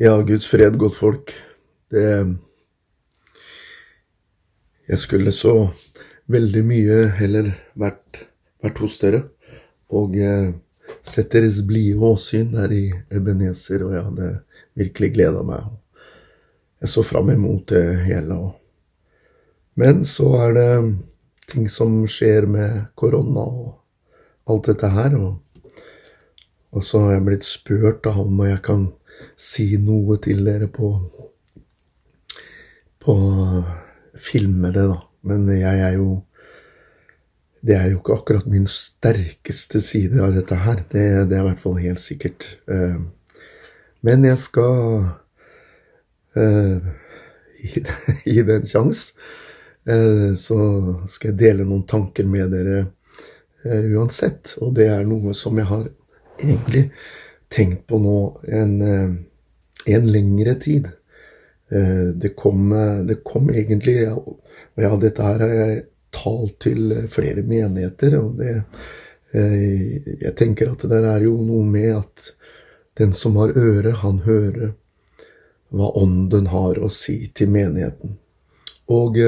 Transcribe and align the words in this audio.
Ja, 0.00 0.20
Guds 0.22 0.46
fred, 0.46 0.76
godtfolk. 0.78 1.32
Det 1.90 2.36
Jeg 4.88 4.98
skulle 4.98 5.32
så 5.34 5.70
veldig 6.30 6.60
mye 6.62 6.98
heller 7.18 7.48
vært, 7.74 8.20
vært 8.62 8.78
hos 8.78 8.94
dere 9.02 9.24
og 9.90 10.14
eh, 10.14 10.52
sett 11.02 11.32
deres 11.34 11.58
blide 11.66 11.98
åsyn 11.98 12.52
der 12.52 12.70
i 12.76 12.84
Ebenezer, 13.10 13.82
og 13.88 13.96
jeg 13.96 14.04
hadde 14.04 14.28
virkelig 14.78 15.08
gleda 15.16 15.42
meg. 15.42 15.66
Jeg 16.78 16.92
så 16.94 17.02
fram 17.02 17.32
imot 17.34 17.66
det 17.74 17.82
hele. 18.04 18.36
Men 19.74 20.04
så 20.06 20.28
er 20.44 20.54
det 20.60 20.70
ting 21.50 21.66
som 21.66 22.04
skjer 22.06 22.46
med 22.46 22.94
korona 22.94 23.48
og 23.50 23.74
alt 24.46 24.70
dette 24.70 24.94
her. 24.94 25.18
Og, 25.18 25.42
og 26.70 26.86
så 26.86 27.02
har 27.02 27.16
jeg 27.16 27.26
blitt 27.32 27.50
spurt 27.50 28.04
da, 28.06 28.14
om 28.14 28.46
jeg 28.46 28.62
kan 28.62 28.86
si 29.38 29.76
noe 29.82 30.18
til 30.22 30.44
dere 30.46 30.68
på 30.72 30.92
på 33.08 33.14
filme 34.18 34.72
det, 34.74 34.86
da. 34.90 34.98
Men 35.28 35.48
jeg 35.52 35.80
er 35.80 35.94
jo 35.98 36.24
Det 37.60 37.74
er 37.74 37.88
jo 37.90 37.98
ikke 37.98 38.14
akkurat 38.14 38.46
min 38.46 38.68
sterkeste 38.70 39.80
side 39.82 40.20
av 40.22 40.30
dette 40.36 40.54
her. 40.54 40.76
Det, 40.92 41.00
det 41.26 41.34
er 41.34 41.40
i 41.42 41.46
hvert 41.48 41.60
fall 41.60 41.80
helt 41.82 42.00
sikkert. 42.00 42.44
Eh, 42.70 43.00
men 44.06 44.24
jeg 44.24 44.38
skal 44.38 45.08
uh, 46.38 46.86
gi, 47.58 47.82
gi 48.30 48.36
det 48.46 48.60
en 48.60 48.70
sjanse. 48.70 49.18
Uh, 49.90 50.38
så 50.38 50.60
skal 51.10 51.32
jeg 51.32 51.40
dele 51.42 51.66
noen 51.66 51.82
tanker 51.82 52.30
med 52.30 52.54
dere 52.54 52.84
uansett. 53.98 54.54
Og 54.62 54.70
det 54.78 54.86
er 54.94 55.02
noe 55.10 55.34
som 55.34 55.58
jeg 55.58 55.66
har 55.66 55.88
egentlig 56.38 56.86
tenkt 57.48 57.86
på 57.86 57.98
nå 57.98 58.40
en, 58.42 58.82
eh, 58.82 59.10
en 59.86 60.12
lengre 60.12 60.54
tid. 60.54 60.88
Eh, 61.70 62.06
det 62.14 62.28
kom, 62.28 62.70
det 63.06 63.24
kom 63.24 63.50
egentlig 63.50 64.08
Ja, 64.74 64.96
dette 64.96 65.22
her 65.22 65.40
har 65.40 65.48
jeg 65.48 65.82
talt 66.14 66.58
til 66.62 66.92
flere 67.10 67.42
menigheter, 67.42 68.18
og 68.20 68.38
det 68.38 68.62
eh, 69.34 70.22
Jeg 70.22 70.34
tenker 70.36 70.70
at 70.72 70.86
det 70.88 71.02
er 71.04 71.24
jo 71.26 71.36
noe 71.42 71.64
med 71.66 71.96
at 71.96 72.30
den 72.98 73.12
som 73.12 73.36
har 73.36 73.52
øre, 73.58 73.92
han 73.92 74.22
hører 74.24 74.72
hva 75.68 75.90
Ånden 76.00 76.46
har 76.48 76.78
å 76.80 76.88
si 76.88 77.28
til 77.34 77.50
menigheten. 77.52 78.16
Og 78.88 79.18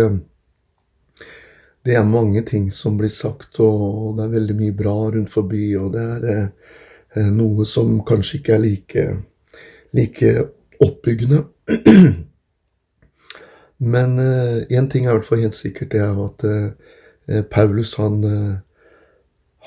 det 1.84 1.94
er 1.94 2.08
mange 2.08 2.42
ting 2.48 2.70
som 2.72 2.96
blir 2.96 3.12
sagt, 3.12 3.60
og 3.60 4.16
det 4.16 4.24
er 4.24 4.32
veldig 4.38 4.56
mye 4.56 4.74
bra 4.74 4.96
rundt 5.12 5.30
forbi, 5.30 5.76
og 5.76 5.92
det 5.94 6.06
er 6.16 6.24
Eh, 6.30 6.48
noe 7.16 7.64
som 7.66 8.00
kanskje 8.06 8.38
ikke 8.38 8.54
er 8.54 8.62
like, 8.62 9.04
like 9.96 10.32
oppbyggende. 10.80 11.44
Men 13.92 14.18
én 14.20 14.84
uh, 14.84 14.90
ting 14.92 15.06
er 15.06 15.10
i 15.10 15.16
hvert 15.18 15.26
fall 15.26 15.42
helt 15.42 15.56
sikkert, 15.56 15.92
det 15.92 16.02
er 16.04 16.18
at 16.24 16.44
uh, 16.46 17.42
Paulus 17.50 17.94
han, 17.98 18.22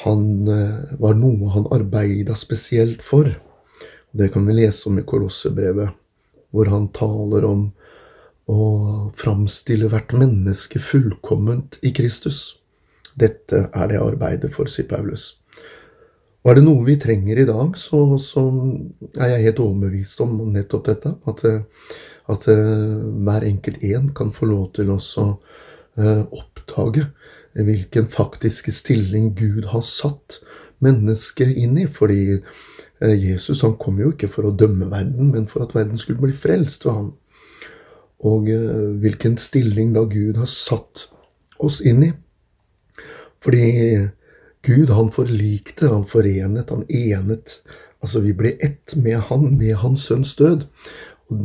han 0.03 0.23
var 0.99 1.14
noe 1.16 1.52
han 1.53 1.69
arbeida 1.71 2.36
spesielt 2.36 3.02
for. 3.05 3.30
Det 4.11 4.27
kan 4.33 4.45
vi 4.45 4.53
lese 4.58 4.89
om 4.89 4.99
i 4.99 5.05
Kolossebrevet, 5.08 5.89
hvor 6.52 6.69
han 6.69 6.89
taler 6.94 7.47
om 7.47 7.64
å 8.52 8.66
framstille 9.16 9.88
hvert 9.91 10.11
menneske 10.17 10.81
fullkomment 10.83 11.80
i 11.81 11.94
Kristus. 11.95 12.59
Dette 13.16 13.69
er 13.71 13.89
det 13.89 14.02
arbeidet 14.02 14.52
for, 14.53 14.69
sier 14.69 14.89
Paulus. 14.89 15.42
Og 16.44 16.52
er 16.52 16.58
det 16.59 16.66
noe 16.66 16.83
vi 16.83 16.97
trenger 16.99 17.39
i 17.39 17.47
dag, 17.47 17.75
så, 17.80 18.17
så 18.19 18.42
er 19.15 19.30
jeg 19.31 19.45
helt 19.45 19.61
overbevist 19.64 20.20
om 20.26 20.36
nettopp 20.52 20.89
dette. 20.89 21.14
At, 21.31 21.43
at 22.33 22.48
uh, 22.52 23.04
hver 23.23 23.45
enkelt 23.48 23.83
en 23.87 24.09
kan 24.15 24.33
få 24.36 24.49
lov 24.49 24.65
til 24.76 24.92
å 24.92 24.98
uh, 24.99 26.23
oppdage 26.36 27.08
hvilken 27.53 28.09
faktiske 28.11 28.73
stilling 28.76 29.30
Gud 29.37 29.70
har 29.71 29.86
satt 29.87 30.42
mennesket 30.83 31.53
inn 31.64 31.77
i. 31.80 31.86
Fordi 31.87 32.36
uh, 32.36 33.14
Jesus 33.15 33.64
han 33.64 33.77
kom 33.80 34.02
jo 34.03 34.11
ikke 34.11 34.27
for 34.33 34.49
å 34.49 34.55
dømme 34.59 34.89
verden, 34.92 35.32
men 35.32 35.48
for 35.48 35.64
at 35.64 35.71
verden 35.77 36.02
skulle 36.02 36.26
bli 36.26 36.36
frelst 36.36 36.83
ved 36.83 36.98
ham. 36.98 37.14
Og 38.23 38.48
hvilken 39.03 39.33
stilling 39.36 39.89
da 39.95 40.05
Gud 40.08 40.37
har 40.39 40.48
satt 40.48 41.09
oss 41.59 41.82
inn 41.83 42.05
i. 42.08 42.11
Fordi 43.43 43.65
Gud, 44.64 44.90
han 44.90 45.12
forlikte, 45.12 45.90
han 45.92 46.06
forenet, 46.08 46.70
han 46.72 46.86
enet. 46.88 47.58
Altså, 48.04 48.22
vi 48.24 48.36
ble 48.36 48.54
ett 48.64 48.96
med 48.96 49.20
han, 49.30 49.50
med 49.58 49.76
hans 49.82 50.08
sønns 50.08 50.36
død. 50.40 50.68
Og 51.32 51.42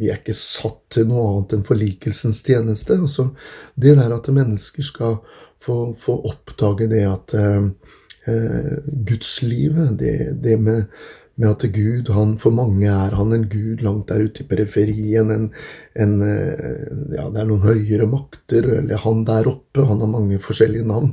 vi 0.00 0.08
er 0.10 0.20
ikke 0.20 0.36
satt 0.36 0.80
til 0.96 1.08
noe 1.10 1.26
annet 1.30 1.56
enn 1.56 1.66
forlikelsens 1.66 2.40
tjeneste. 2.46 2.96
Altså, 3.00 3.30
det 3.74 3.96
der 3.98 4.14
at 4.16 4.32
mennesker 4.32 4.86
skal 4.86 5.20
få, 5.62 5.92
få 6.00 6.18
oppdage 6.30 6.88
det 6.92 7.04
at 7.10 7.36
eh, 7.36 7.70
eh 8.26 8.72
gudslivet, 9.06 9.96
det, 10.00 10.16
det 10.42 10.58
med 10.60 10.84
med 11.36 11.50
at 11.50 11.64
Gud, 11.72 12.08
han 12.16 12.36
for 12.40 12.54
mange 12.56 12.88
er 12.88 13.14
han 13.16 13.34
en 13.36 13.44
gud 13.52 13.82
langt 13.84 14.08
der 14.08 14.24
ute 14.24 14.42
i 14.42 14.48
periferien. 14.48 15.30
En, 15.32 15.50
en, 15.92 16.14
eh, 16.24 16.86
ja, 17.12 17.26
det 17.28 17.42
er 17.42 17.50
noen 17.50 17.66
høyere 17.66 18.08
makter, 18.08 18.64
eller 18.78 19.02
han 19.02 19.24
der 19.28 19.50
oppe. 19.50 19.84
Han 19.84 20.00
har 20.00 20.12
mange 20.14 20.40
forskjellige 20.40 20.88
navn. 20.88 21.12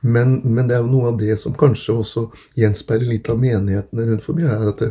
Men, 0.00 0.38
men, 0.44 0.68
det 0.68 0.76
er 0.76 0.84
jo 0.84 0.92
noe 0.92 1.10
av 1.12 1.18
det 1.20 1.34
som 1.40 1.56
kanskje 1.56 1.98
også 2.00 2.26
gjenspeiler 2.56 3.10
litt 3.10 3.28
av 3.28 3.40
menighetene 3.40 4.06
rundt 4.08 4.24
forbi, 4.24 4.46
er 4.48 4.70
at 4.70 4.84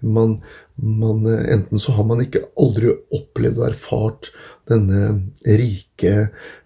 man, 0.00 0.36
man, 0.78 1.26
Enten 1.26 1.82
så 1.82 1.96
har 1.96 2.06
man 2.06 2.22
ikke 2.22 2.44
aldri 2.60 2.92
opplevd 3.14 3.58
og 3.58 3.66
erfart 3.72 4.30
denne 4.70 5.30
rike 5.44 6.12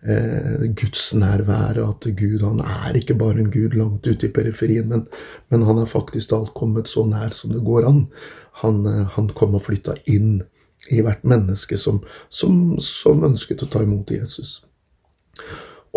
eh, 0.05 0.67
gudsnærværet. 0.79 1.81
At 1.83 2.11
Gud 2.19 2.45
han 2.45 2.61
er 2.63 2.99
ikke 3.01 3.17
bare 3.19 3.43
en 3.43 3.51
gud 3.55 3.75
langt 3.79 4.07
ute 4.07 4.29
i 4.29 4.35
periferien, 4.35 4.89
men, 4.91 5.07
men 5.49 5.67
han 5.67 5.81
er 5.83 5.91
faktisk 5.91 6.37
alt 6.37 6.55
kommet 6.59 6.91
så 6.91 7.07
nær 7.09 7.35
som 7.37 7.57
det 7.57 7.65
går 7.67 7.89
an. 7.89 8.05
Han, 8.63 8.85
eh, 8.87 9.05
han 9.17 9.33
kom 9.37 9.57
og 9.59 9.67
flytta 9.67 9.99
inn 10.11 10.43
i 10.95 11.03
hvert 11.03 11.25
menneske 11.27 11.77
som, 11.77 12.03
som, 12.29 12.79
som, 12.83 13.25
ønsket 13.27 13.65
å 13.65 13.71
ta 13.71 13.83
imot 13.83 14.13
Jesus. 14.15 14.61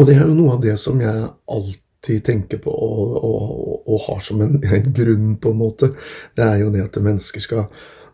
Og 0.02 0.08
det 0.10 0.18
er 0.18 0.26
jo 0.26 0.34
noe 0.34 0.58
av 0.58 0.62
det 0.64 0.74
som 0.82 0.98
jeg 0.98 1.30
alltid 1.54 2.24
tenker 2.26 2.58
på 2.64 2.74
og, 2.74 3.16
og, 3.22 3.74
og 3.86 4.06
har 4.08 4.22
som 4.26 4.42
en, 4.42 4.56
en, 4.58 4.88
grunn, 4.98 5.36
på 5.38 5.54
en 5.54 5.60
måte. 5.60 5.92
Det 6.34 6.48
er 6.48 6.64
jo 6.64 6.72
det 6.74 6.88
at 6.88 6.98
mennesker 7.06 7.44
skal, 7.44 7.68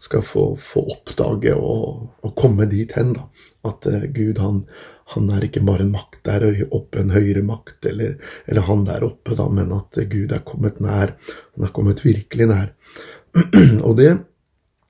skal 0.03 0.25
få, 0.27 0.49
få, 0.59 0.83
oppdage 0.97 1.55
og, 1.55 2.09
og 2.27 2.35
komme 2.35 2.67
dit 2.67 2.91
hen. 2.99 3.15
da 3.15 3.29
at 3.67 3.87
uh, 3.87 4.03
Gud, 4.13 4.37
han, 4.37 4.61
han, 5.13 5.29
er 5.33 5.47
ikke 5.47 5.63
bare 5.67 5.85
en 5.85 5.93
makt 5.95 6.21
der 6.27 6.45
oppe, 6.67 7.01
en 7.01 7.13
høyere 7.15 7.43
makt, 7.45 7.79
eller, 7.89 8.17
eller, 8.45 8.67
han 8.67 8.85
der 8.87 9.05
oppe, 9.07 9.35
da, 9.37 9.47
men 9.51 9.73
at 9.75 9.99
uh, 9.99 10.07
Gud 10.09 10.33
er 10.35 10.45
kommet 10.47 10.81
nær. 10.83 11.15
Han 11.55 11.67
er 11.67 11.73
kommet 11.75 12.03
virkelig 12.05 12.49
nær. 12.51 12.73
og 13.87 13.97
det, 13.99 14.11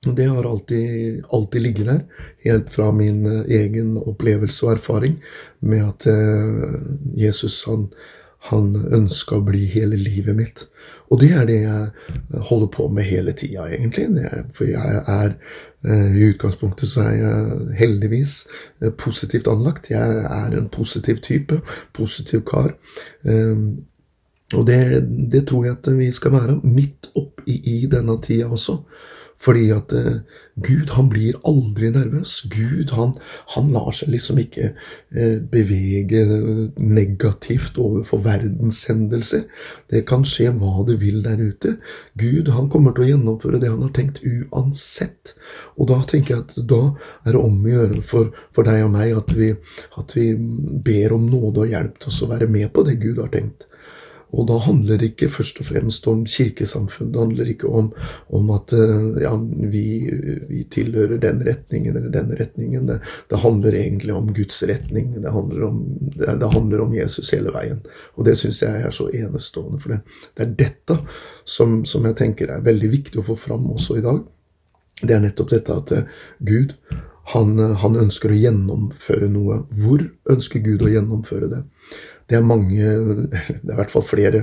det 0.06 0.28
har 0.30 0.46
alltid, 0.46 1.22
alltid, 1.34 1.62
ligget 1.62 1.86
der, 1.86 2.00
helt 2.44 2.70
fra 2.70 2.92
min 2.94 3.26
uh, 3.26 3.40
egen 3.50 3.96
opplevelse 3.98 4.66
og 4.66 4.76
erfaring 4.76 5.16
med 5.60 5.82
at 5.88 6.06
Jesus 7.18 7.64
han, 7.66 7.88
han 8.52 8.70
ønska 8.94 9.40
å 9.40 9.46
bli 9.46 9.64
hele 9.66 9.98
livet 9.98 10.38
mitt. 10.38 10.68
Og 11.10 11.18
det 11.20 11.32
er 11.34 11.48
det 11.48 11.58
jeg 11.64 12.42
holder 12.50 12.70
på 12.70 12.86
med 12.92 13.08
hele 13.08 13.32
tida, 13.32 13.66
egentlig. 13.72 14.06
For 14.54 14.70
jeg 14.70 15.02
er 15.02 15.34
Eh, 15.84 16.16
I 16.16 16.24
utgangspunktet 16.32 16.90
så 16.90 17.04
er 17.06 17.12
jeg 17.14 17.74
heldigvis 17.78 18.32
eh, 18.82 18.90
positivt 18.90 19.46
anlagt. 19.50 19.90
Jeg 19.92 20.24
er 20.26 20.56
en 20.58 20.66
positiv 20.72 21.20
type, 21.22 21.60
positiv 21.94 22.42
kar. 22.48 22.72
Ehm, 23.24 23.84
og 24.54 24.66
det, 24.66 24.80
det 25.32 25.44
tror 25.46 25.64
jeg 25.64 25.76
at 25.76 25.90
vi 25.98 26.10
skal 26.12 26.32
være 26.34 26.58
midt 26.64 27.10
oppi 27.14 27.60
i 27.64 27.86
denne 27.90 28.18
tida 28.22 28.48
også. 28.48 28.80
Fordi 29.38 29.68
at 29.70 29.92
eh, 29.94 30.20
Gud, 30.58 30.90
han 30.96 31.08
blir 31.08 31.36
aldri 31.46 31.92
nervøs. 31.94 32.40
Gud, 32.50 32.90
han, 32.98 33.12
han 33.54 33.70
lar 33.70 33.92
seg 33.94 34.10
liksom 34.10 34.40
ikke 34.42 34.72
eh, 34.72 35.36
bevege 35.52 36.24
negativt 36.74 37.78
overfor 37.78 38.24
verdenshendelser. 38.24 39.44
Det 39.90 40.02
kan 40.08 40.26
skje 40.26 40.50
hva 40.58 40.82
det 40.88 40.98
vil 41.04 41.22
der 41.22 41.38
ute. 41.38 41.76
Gud, 42.18 42.50
han 42.56 42.66
kommer 42.72 42.96
til 42.96 43.06
å 43.06 43.10
gjennomføre 43.12 43.62
det 43.62 43.70
han 43.70 43.84
har 43.86 43.94
tenkt 43.94 44.24
uansett. 44.26 45.36
Og 45.78 45.92
da 45.92 46.00
tenker 46.02 46.34
jeg 46.34 46.46
at 46.48 46.58
da 46.74 46.82
er 47.22 47.36
det 47.36 47.44
om 47.44 47.62
å 47.62 47.74
gjøre 47.76 48.02
for, 48.02 48.34
for 48.50 48.66
deg 48.66 48.88
og 48.88 48.94
meg 48.98 49.14
at 49.14 49.34
vi, 49.38 49.52
at 50.02 50.18
vi 50.18 50.32
ber 50.34 51.14
om 51.14 51.30
nåde 51.30 51.66
og 51.66 51.76
hjelp 51.76 51.98
til 52.02 52.10
oss 52.10 52.22
å 52.26 52.32
være 52.34 52.50
med 52.50 52.72
på 52.74 52.86
det 52.88 52.98
Gud 52.98 53.22
har 53.22 53.30
tenkt. 53.30 53.68
Og 54.36 54.44
da 54.48 54.58
handler 54.60 55.00
det 55.00 55.12
ikke 55.12 55.30
først 55.32 55.60
og 55.62 55.68
fremst 55.70 56.06
om 56.10 56.24
kirkesamfunn. 56.28 57.12
Det 57.14 57.20
handler 57.22 57.50
ikke 57.52 57.70
om, 57.72 57.88
om 58.36 58.50
at 58.52 58.74
eh, 58.76 59.22
ja, 59.24 59.32
vi, 59.72 59.84
vi, 60.50 60.64
tilhører 60.68 61.20
den 61.22 61.40
retningen 61.46 61.96
eller 61.96 62.12
den 62.12 62.34
retningen. 62.36 62.86
Det, 62.90 62.98
det, 63.30 63.40
handler 63.44 63.78
egentlig 63.80 64.14
om 64.14 64.28
Guds 64.36 64.60
retning. 64.68 65.14
Det 65.16 65.32
handler 65.32 65.68
om, 65.70 65.82
det, 66.12 66.36
det 66.42 66.52
handler 66.52 66.84
om 66.84 66.94
Jesus 66.94 67.32
hele 67.32 67.54
veien. 67.56 67.80
Og 68.16 68.28
det 68.28 68.36
syns 68.40 68.62
jeg 68.66 68.84
er 68.84 68.94
så 68.94 69.08
enestående. 69.08 69.80
For 69.80 69.96
det, 69.96 70.02
det 70.36 70.46
er 70.46 70.56
dette 70.64 71.00
som, 71.48 71.80
som, 71.88 72.04
jeg 72.04 72.20
tenker 72.20 72.52
er 72.52 72.66
veldig 72.66 72.92
viktig 72.98 73.22
å 73.22 73.28
få 73.30 73.38
fram 73.48 73.70
også 73.72 73.98
i 73.98 74.04
dag. 74.04 74.26
det 74.98 75.14
er 75.14 75.20
nettopp 75.22 75.54
dette 75.54 75.74
at 75.80 75.92
eh, 75.94 76.08
Gud 76.44 76.76
han, 77.32 77.58
eh, 77.58 77.74
han, 77.82 77.96
ønsker 77.96 78.32
å 78.32 78.38
gjennomføre 78.38 79.28
noe. 79.32 79.62
Hvor 79.72 80.04
ønsker 80.32 80.64
Gud 80.64 80.84
å 80.84 80.92
gjennomføre 80.92 81.50
det? 81.52 81.62
Det 82.28 82.36
er 82.36 82.44
mange, 82.44 82.88
det 83.32 83.40
er 83.40 83.72
i 83.72 83.78
hvert 83.78 83.92
fall 83.92 84.04
flere 84.04 84.42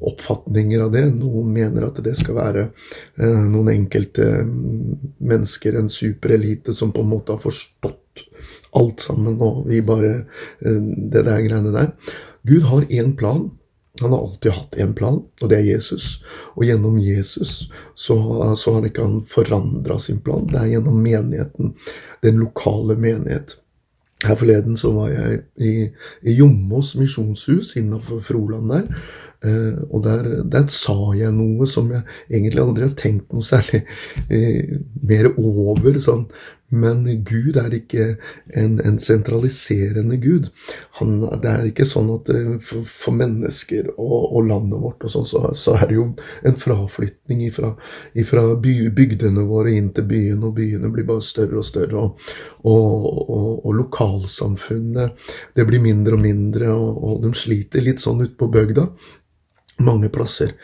oppfatninger 0.00 0.86
av 0.86 0.94
det. 0.94 1.04
Noen 1.12 1.50
mener 1.52 1.84
at 1.88 2.00
det 2.04 2.14
skal 2.16 2.38
være 2.38 2.62
eh, 2.64 3.42
noen 3.50 3.74
enkelte 3.74 4.28
mm, 4.48 5.18
mennesker, 5.20 5.76
en 5.76 5.92
superelite, 5.92 6.72
som 6.72 6.94
på 6.96 7.04
en 7.04 7.12
måte 7.12 7.36
har 7.36 7.42
forstått 7.42 8.24
alt 8.76 9.04
sammen, 9.04 9.36
og 9.40 9.66
vi 9.68 9.82
bare 9.84 10.14
eh, 10.16 10.80
Det 11.12 11.26
der 11.26 11.44
greiene 11.44 11.74
der. 11.74 11.92
Gud 12.46 12.68
har 12.70 12.88
én 12.88 13.12
plan. 13.16 13.50
Han 14.00 14.12
har 14.12 14.20
alltid 14.20 14.52
hatt 14.52 14.76
én 14.76 14.92
plan, 14.94 15.22
og 15.40 15.48
det 15.48 15.58
er 15.58 15.70
Jesus. 15.70 16.22
Og 16.56 16.64
gjennom 16.64 16.98
Jesus 17.00 17.70
så, 17.94 18.16
så 18.56 18.74
har 18.74 18.88
ikke 18.88 19.04
han 19.04 19.22
forandra 19.24 19.96
sin 20.00 20.20
plan. 20.24 20.44
Det 20.50 20.60
er 20.60 20.74
gjennom 20.74 20.98
menigheten, 21.00 21.72
den 22.24 22.42
lokale 22.44 22.96
menighet. 23.00 23.56
Her 24.24 24.36
forleden 24.38 24.76
så 24.80 24.90
var 24.94 25.10
jeg 25.12 25.40
i, 25.60 25.72
i 26.24 26.36
Jomås 26.38 26.94
misjonshus 26.96 27.74
innafor 27.76 28.22
Froland 28.24 28.72
der. 28.72 28.90
Uh, 29.44 29.82
og 29.92 30.00
der, 30.06 30.28
der, 30.48 30.64
sa 30.72 31.12
jeg 31.14 31.34
noe 31.36 31.66
som 31.68 31.90
jeg 31.92 32.06
egentlig 32.30 32.62
aldri 32.62 32.86
har 32.86 32.94
tenkt 32.96 33.34
noe 33.36 33.44
særlig 33.44 33.82
uh, 34.32 34.78
mer 35.04 35.28
over. 35.36 36.00
Sånn 36.00 36.24
men 36.68 37.04
Gud 37.24 37.56
er 37.60 37.74
ikke 37.76 38.06
en, 38.58 38.80
en 38.82 38.98
sentraliserende 38.98 40.16
Gud. 40.22 40.48
Han, 40.98 41.20
det 41.42 41.50
er 41.50 41.68
ikke 41.68 41.86
sånn 41.86 42.08
at 42.14 42.30
eh, 42.34 42.56
for, 42.64 42.86
for 42.88 43.14
mennesker 43.16 43.92
og, 43.94 44.16
og, 44.32 44.40
landet 44.48 44.82
vårt 44.82 45.06
og 45.06 45.12
sånn, 45.12 45.28
så, 45.28 45.42
så, 45.54 45.76
er 45.78 45.86
det 45.90 45.98
jo 45.98 46.06
en 46.46 46.58
fraflytning 46.58 47.44
by, 48.62 48.74
bygdene 48.96 49.46
våre 49.46 49.76
inn 49.76 49.92
til 49.94 50.08
byene, 50.10 50.42
og 50.48 50.56
byene 50.58 50.90
blir 50.92 51.06
bare 51.08 51.24
større 51.24 51.60
og 51.62 51.68
større. 51.68 52.02
Og, 52.02 52.24
og, 52.66 53.52
og 53.62 53.78
lokalsamfunnet 53.84 55.30
det 55.54 55.68
blir 55.68 55.84
mindre 55.84 56.18
og 56.18 56.24
mindre, 56.24 56.72
og, 56.74 57.22
de 57.22 57.32
sliter 57.36 57.84
litt 57.84 58.02
sånn 58.02 58.24
ute 58.24 58.34
på 58.38 58.50
bygda 58.52 58.88
mange 59.78 60.08
plasser. 60.08 60.54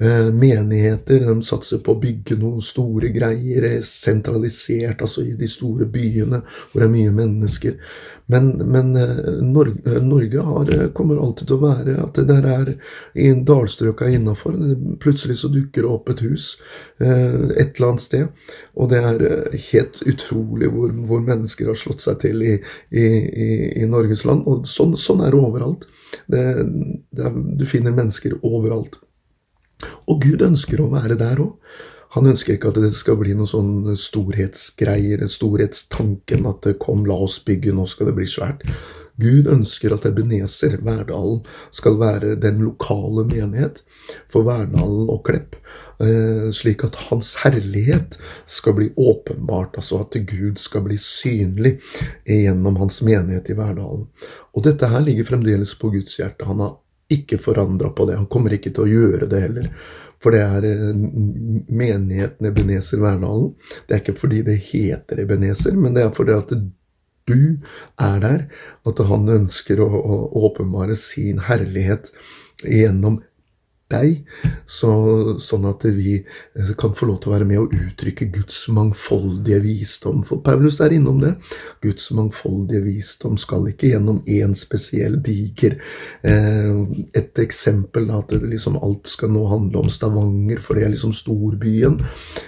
Eh, 0.00 0.28
menigheter 0.34 1.24
de 1.26 1.42
satser 1.42 1.80
på 1.82 1.94
å 1.94 2.00
bygge 2.00 2.36
noen 2.38 2.62
store 2.62 3.10
greier, 3.14 3.66
sentralisert, 3.82 5.00
altså 5.02 5.24
i 5.26 5.34
de 5.38 5.48
store 5.50 5.88
byene 5.90 6.42
hvor 6.44 6.82
det 6.82 6.86
er 6.86 6.92
mye 6.92 7.14
mennesker. 7.16 7.78
Men, 8.28 8.48
men 8.72 8.96
eh, 8.96 9.20
Norge, 9.42 9.80
eh, 9.86 10.02
Norge 10.04 10.44
har, 10.44 10.72
kommer 10.96 11.20
alltid 11.22 11.48
til 11.48 11.56
å 11.56 11.64
være 11.64 11.96
at 12.02 12.18
det 12.20 12.26
der 12.28 12.48
er 12.52 12.70
i 13.16 13.30
dalstrøka 13.50 14.10
innafor. 14.12 14.58
Plutselig 15.00 15.38
så 15.40 15.50
dukker 15.52 15.86
det 15.86 15.92
opp 15.94 16.12
et 16.12 16.24
hus 16.26 16.50
et 16.98 17.78
eller 17.78 17.88
annet 17.88 18.02
sted. 18.02 18.46
Og 18.76 18.90
det 18.90 19.00
er 19.06 19.26
helt 19.70 20.00
utrolig 20.10 20.68
hvor, 20.74 20.92
hvor 21.08 21.22
mennesker 21.24 21.70
har 21.70 21.78
slått 21.78 22.04
seg 22.04 22.18
til 22.24 22.42
i, 22.44 22.54
i, 22.90 23.06
i 23.82 23.88
Norges 23.88 24.26
land. 24.28 24.44
Og 24.50 24.66
sånn, 24.68 24.96
sånn 24.98 25.22
er 25.24 25.32
det 25.32 25.42
overalt. 25.42 25.86
Det, 26.26 26.42
det 27.14 27.28
er, 27.28 27.36
du 27.58 27.64
finner 27.70 27.96
mennesker 27.96 28.40
overalt. 28.42 28.98
Og 30.10 30.20
Gud 30.24 30.42
ønsker 30.42 30.82
å 30.82 30.90
være 30.92 31.18
der 31.20 31.40
òg. 31.44 31.54
Han 32.16 32.30
ønsker 32.30 32.54
ikke 32.54 32.70
at 32.72 32.80
det 32.80 32.92
skal 32.96 33.18
bli 33.20 33.34
noen 33.36 33.50
sånn 33.50 33.98
storhetsgreier, 34.00 35.26
storhetstanken 35.28 36.46
at 36.48 36.70
kom, 36.80 37.04
la 37.08 37.18
oss 37.26 37.36
bygge, 37.44 37.74
nå 37.76 37.84
skal 37.90 38.08
det 38.08 38.16
bli 38.16 38.28
svært. 38.28 38.64
Gud 39.18 39.48
ønsker 39.50 39.92
at 39.96 40.06
Ebenezer, 40.06 40.76
Verdalen, 40.86 41.42
skal 41.74 41.98
være 41.98 42.36
den 42.38 42.62
lokale 42.62 43.26
menighet 43.26 43.82
for 44.30 44.46
Verdalen 44.46 45.10
og 45.10 45.24
Klepp, 45.26 45.56
eh, 45.98 46.48
slik 46.54 46.84
at 46.86 47.00
Hans 47.08 47.34
herlighet 47.42 48.16
skal 48.46 48.78
bli 48.78 48.92
åpenbart, 48.94 49.74
altså 49.74 50.04
at 50.04 50.20
Gud 50.22 50.62
skal 50.62 50.86
bli 50.86 50.96
synlig 51.02 51.80
gjennom 52.24 52.78
Hans 52.78 53.02
menighet 53.02 53.50
i 53.50 53.58
Verdalen. 53.58 54.06
Og 54.54 54.64
dette 54.64 54.86
her 54.86 55.02
ligger 55.02 55.26
fremdeles 55.34 55.74
på 55.74 55.90
Guds 55.90 56.20
hjerte. 56.20 56.46
Han 56.46 56.62
har 56.62 56.78
ikke 57.10 57.40
forandra 57.42 57.90
på 57.90 58.06
det. 58.06 58.20
Han 58.20 58.30
kommer 58.30 58.54
ikke 58.54 58.70
til 58.70 58.84
å 58.84 58.92
gjøre 58.92 59.28
det 59.32 59.40
heller. 59.40 59.72
For 60.22 60.34
det 60.34 60.42
er 60.42 60.66
eh, 60.66 61.04
menigheten 61.68 62.50
Ebenezer 62.50 63.02
Verdalen. 63.02 63.52
Det 63.86 63.94
er 63.96 64.02
ikke 64.02 64.18
fordi 64.18 64.42
det 64.46 64.58
heter 64.70 65.22
Ebenezer, 65.22 65.78
men 65.78 65.94
det 65.96 66.04
er 66.04 66.14
fordi 66.16 66.34
at 66.36 66.52
du 67.28 67.40
er 68.00 68.20
der. 68.24 68.44
At 68.88 69.02
han 69.10 69.28
ønsker 69.38 69.82
å, 69.84 69.88
å 69.88 70.20
åpenbare 70.48 70.96
sin 70.98 71.42
herlighet 71.48 72.12
gjennom 72.64 73.20
deg, 73.92 74.22
så, 74.68 74.90
sånn 75.40 75.66
at 75.70 75.86
vi 75.96 76.18
kan 76.78 76.94
få 76.96 77.08
lov 77.08 77.20
til 77.22 77.30
å 77.30 77.34
være 77.36 77.48
med 77.48 77.62
og 77.62 77.74
uttrykke 77.76 78.28
Guds 78.34 78.60
mangfoldige 78.74 79.60
visdom. 79.64 80.22
For 80.28 80.42
Paulus 80.44 80.80
er 80.84 80.94
innom 80.96 81.20
det. 81.22 81.34
Guds 81.84 82.10
mangfoldige 82.16 82.84
visdom 82.84 83.38
skal 83.40 83.68
ikke 83.72 83.92
gjennom 83.94 84.22
én 84.28 84.56
spesiell 84.58 85.18
diger 85.24 85.78
eh, 86.22 86.80
Et 87.16 87.38
eksempel 87.42 88.10
at 88.14 88.32
liksom 88.42 88.78
alt 88.82 89.08
skal 89.10 89.32
nå 89.32 89.44
handle 89.50 89.84
om 89.84 89.92
Stavanger, 89.92 90.60
for 90.62 90.76
det 90.76 90.86
er 90.86 90.92
liksom 90.94 91.14
storbyen 91.16 92.00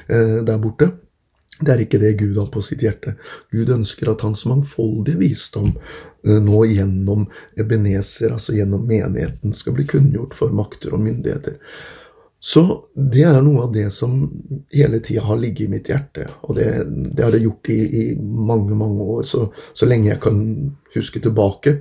eh, 0.08 0.40
der 0.44 0.60
borte. 0.60 0.92
Det 1.60 1.75
er 1.75 1.82
ikke 1.84 2.00
det 2.00 2.14
Gud 2.16 2.38
har 2.40 2.48
på 2.48 2.62
sitt 2.64 2.81
hjerte. 2.84 3.19
Gud 3.52 3.69
ønsker 3.75 4.08
at 4.12 4.22
hans 4.25 4.46
mangfoldige 4.48 5.20
visdom 5.20 5.75
eh, 5.75 6.10
nå 6.22 6.64
gjennom 6.69 7.25
Ebenezer, 7.56 8.34
altså 8.37 8.56
gjennom 8.56 8.84
menigheten, 8.88 9.55
skal 9.56 9.76
bli 9.76 9.87
kunngjort 9.88 10.37
for 10.37 10.52
makter 10.56 10.94
og 10.96 11.02
myndigheter. 11.05 11.56
Så 12.43 12.62
det 12.96 13.26
er 13.28 13.43
noe 13.44 13.67
av 13.67 13.72
det 13.75 13.90
som 13.93 14.22
hele 14.72 15.02
tida 15.05 15.26
har 15.26 15.37
ligget 15.37 15.67
i 15.67 15.72
mitt 15.75 15.88
hjerte, 15.93 16.25
og 16.49 16.56
det, 16.56 16.69
det 17.12 17.26
har 17.26 17.34
det 17.37 17.43
gjort 17.43 17.69
i, 17.69 17.76
i, 18.00 18.05
mange, 18.17 18.72
mange 18.81 19.05
år, 19.17 19.26
så, 19.28 19.43
så, 19.76 19.88
lenge 19.88 20.08
jeg 20.08 20.22
kan 20.25 20.38
huske 20.94 21.20
tilbake 21.20 21.75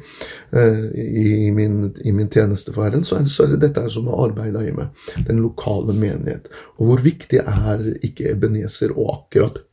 eh, 0.51 0.83
i, 0.99 1.47
min, 1.55 1.93
i, 2.03 2.11
min, 2.11 2.27
tjeneste 2.27 2.75
for 2.75 2.89
Herren, 2.89 3.07
så 3.07 3.21
er, 3.21 3.23
det, 3.29 3.31
så 3.31 3.45
er 3.45 3.53
det 3.53 3.61
dette 3.63 3.85
som 3.93 4.11
har 4.11 4.25
arbeida 4.25 4.65
i 4.67 4.75
meg, 4.75 4.91
den 5.29 5.39
lokale 5.45 5.95
menighet. 5.95 6.51
Og 6.75 6.91
hvor 6.91 7.07
viktig 7.07 7.39
er 7.39 7.85
ikke 8.03 8.33
Ebenezer 8.33 8.91
og 8.97 9.13
akkurat 9.15 9.63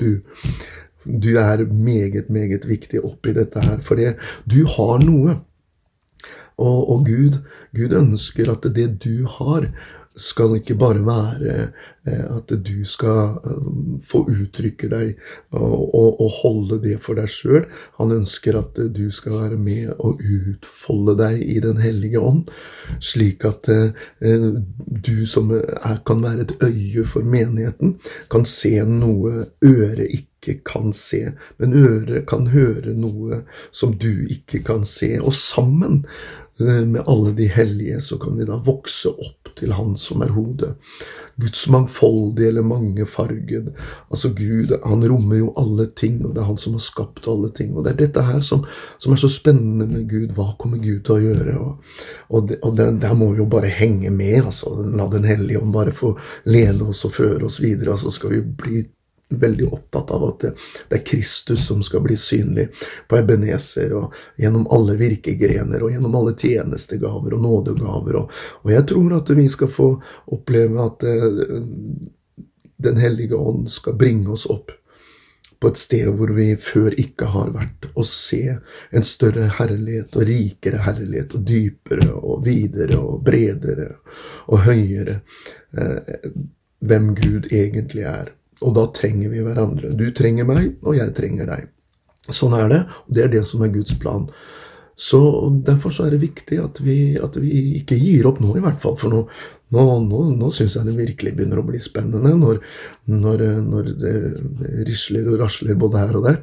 du. 0.00 0.22
Du 1.22 1.30
er 1.38 1.64
meget, 1.66 2.30
meget 2.30 2.68
viktig 2.68 3.04
oppi 3.04 3.34
dette 3.36 3.60
her, 3.60 3.78
for 3.80 4.00
du 4.46 4.60
har 4.76 5.04
noe. 5.04 5.38
Og, 6.60 6.90
og 6.92 7.06
Gud, 7.06 7.40
Gud 7.76 7.96
ønsker 7.96 8.52
at 8.52 8.68
det 8.76 8.98
du 9.04 9.24
har, 9.38 9.70
skal 10.20 10.56
ikke 10.58 10.74
bare 10.74 11.00
være 11.06 11.70
eh, 12.06 12.36
at 12.36 12.52
du 12.66 12.84
skal 12.84 13.38
eh, 13.46 13.68
få 14.04 14.24
uttrykke 14.28 14.88
deg 14.90 15.12
og, 15.54 15.94
og, 15.94 16.20
og 16.20 16.30
holde 16.40 16.80
det 16.82 16.96
for 17.00 17.18
deg 17.18 17.30
sjøl. 17.30 17.68
Han 18.00 18.12
ønsker 18.18 18.58
at 18.58 18.80
du 18.96 19.06
skal 19.14 19.38
være 19.38 19.60
med 19.60 19.94
og 19.98 20.20
utfolde 20.20 21.16
deg 21.20 21.44
i 21.46 21.60
Den 21.62 21.80
hellige 21.80 22.20
ånd, 22.20 22.50
slik 22.98 23.46
at 23.48 23.70
eh, 23.70 24.50
du 25.08 25.14
som 25.30 25.54
er, 25.56 26.02
kan 26.06 26.24
være 26.26 26.48
et 26.48 26.56
øye 26.58 27.06
for 27.06 27.24
menigheten, 27.24 27.96
kan 28.30 28.44
se 28.48 28.76
noe 28.84 29.46
øret 29.64 30.08
ikke 30.10 30.29
kan 30.66 30.92
se, 30.96 31.34
men 31.58 31.76
øret 31.76 32.26
kan 32.30 32.46
høre 32.54 32.94
noe 32.96 33.42
som 33.70 33.92
du 34.00 34.26
ikke 34.32 34.62
kan 34.64 34.84
se. 34.88 35.18
Og 35.20 35.34
sammen 35.36 36.04
Eh, 36.60 36.86
med 36.86 37.02
alle 37.06 37.32
de 37.32 37.46
hellige, 37.46 38.00
så 38.00 38.18
kan 38.18 38.36
vi 38.36 38.44
da 38.44 38.56
vokse 38.56 39.08
opp 39.08 39.48
til 39.56 39.72
Han 39.72 39.96
som 39.96 40.22
er 40.22 40.32
hodet. 40.36 40.74
Guds 41.40 41.68
mangfoldige 41.68 42.48
eller 42.48 42.62
mangefargede. 42.62 43.72
Altså 44.10 44.28
Gud, 44.28 44.74
han 44.84 45.08
rommer 45.08 45.36
jo 45.36 45.54
alle 45.56 45.86
ting, 45.86 46.20
og 46.26 46.34
det 46.34 46.42
er 46.42 46.50
han 46.50 46.60
som 46.60 46.76
har 46.76 46.84
skapt 46.84 47.28
alle 47.28 47.48
ting. 47.56 47.72
Og 47.76 47.84
det 47.84 47.94
er 47.94 48.00
dette 48.02 48.22
her 48.22 48.40
som, 48.44 48.66
som 48.98 49.12
er 49.12 49.22
så 49.22 49.28
spennende 49.32 49.86
med 49.88 50.08
Gud. 50.10 50.34
Hva 50.36 50.50
kommer 50.60 50.82
Gud 50.84 51.00
til 51.06 51.16
å 51.16 51.24
gjøre? 51.24 51.56
Og, 51.56 51.96
og, 52.28 52.48
det, 52.48 52.60
og 52.62 52.76
det, 52.76 52.90
der 53.00 53.16
må 53.16 53.32
vi 53.32 53.40
jo 53.40 53.48
bare 53.48 53.72
henge 53.80 54.12
med, 54.12 54.42
altså. 54.44 54.76
La 54.84 55.08
Den 55.08 55.24
hellige 55.24 55.62
ånd 55.62 55.72
bare 55.72 55.96
få 55.96 56.12
lene 56.44 56.92
oss 56.92 57.06
og 57.08 57.16
føre 57.16 57.48
oss 57.48 57.62
videre, 57.64 57.96
og 57.96 58.04
så 58.04 58.12
skal 58.12 58.36
vi 58.36 58.44
bli 58.44 58.84
veldig 59.30 59.68
opptatt 59.72 60.10
av 60.10 60.24
at 60.24 60.40
det, 60.40 60.52
er 60.90 61.04
Kristus 61.06 61.66
som 61.66 61.82
skal 61.82 62.02
bli 62.04 62.16
synlig 62.18 62.68
på 63.08 63.18
Ebenezer 63.20 63.94
og 63.96 64.16
gjennom 64.40 64.66
alle 64.74 64.96
virkegrener 65.00 65.82
og 65.82 65.94
gjennom 65.94 66.16
alle 66.18 66.34
tjenestegaver 66.34 67.36
og 67.36 67.44
nådegaver. 67.46 68.18
Og, 68.22 68.34
og 68.64 68.72
jeg 68.74 68.86
tror 68.90 69.16
at 69.20 69.30
vi 69.38 69.46
skal 69.52 69.70
få 69.70 69.92
oppleve 70.34 70.86
at 70.86 71.06
uh, 71.06 71.44
Den 72.80 72.96
hellige 72.96 73.36
ånd 73.36 73.66
skal 73.68 73.92
bringe 73.92 74.30
oss 74.32 74.46
opp 74.48 74.70
på 75.60 75.68
et 75.68 75.76
sted 75.76 76.06
hvor 76.16 76.30
vi 76.32 76.54
før 76.56 76.94
ikke 76.96 77.26
har 77.34 77.50
vært, 77.52 77.90
og 77.92 78.06
se 78.08 78.54
en 78.56 79.04
større 79.04 79.50
herlighet 79.58 80.16
og 80.16 80.24
rikere 80.24 80.80
herlighet 80.86 81.36
og 81.36 81.44
dypere 81.44 82.08
og 82.16 82.46
videre 82.46 82.96
og 82.96 83.20
bredere 83.26 83.90
og 84.48 84.64
høyere 84.64 85.20
uh, 85.76 86.00
hvem 86.80 87.12
Gud 87.14 87.50
egentlig 87.52 88.08
er. 88.08 88.32
Og 88.60 88.74
da 88.76 88.86
trenger 88.94 89.32
vi 89.32 89.42
hverandre. 89.44 89.92
Du 89.96 90.06
trenger 90.16 90.48
meg, 90.48 90.74
og 90.84 90.98
jeg 90.98 91.14
trenger 91.16 91.48
deg. 91.48 91.68
Sånn 92.30 92.54
er 92.58 92.66
det, 92.70 92.80
og 93.06 93.14
det 93.16 93.22
er 93.24 93.32
det 93.32 93.44
som 93.48 93.62
er 93.64 93.72
Guds 93.74 93.96
plan. 94.00 94.26
Så 95.00 95.20
Derfor 95.64 95.94
så 95.94 96.06
er 96.06 96.14
det 96.14 96.24
viktig 96.26 96.58
at 96.60 96.80
vi, 96.84 97.16
at 97.16 97.38
vi 97.40 97.80
ikke 97.80 97.96
gir 97.96 98.28
opp 98.28 98.40
nå, 98.42 98.52
i 98.56 98.64
hvert 98.64 98.80
fall. 98.82 98.98
For 99.00 99.12
nå, 99.12 99.24
nå, 99.70 99.82
nå, 100.06 100.20
nå 100.34 100.50
syns 100.54 100.74
jeg 100.76 100.86
det 100.88 100.96
virkelig 100.96 101.32
begynner 101.36 101.60
å 101.60 101.66
bli 101.66 101.80
spennende. 101.82 102.32
Når, 102.40 102.60
når, 103.10 103.44
når 103.66 103.90
det 104.00 104.14
risler 104.88 105.28
og 105.30 105.40
rasler 105.44 105.78
både 105.78 106.02
her 106.02 106.18
og 106.18 106.26
der, 106.26 106.40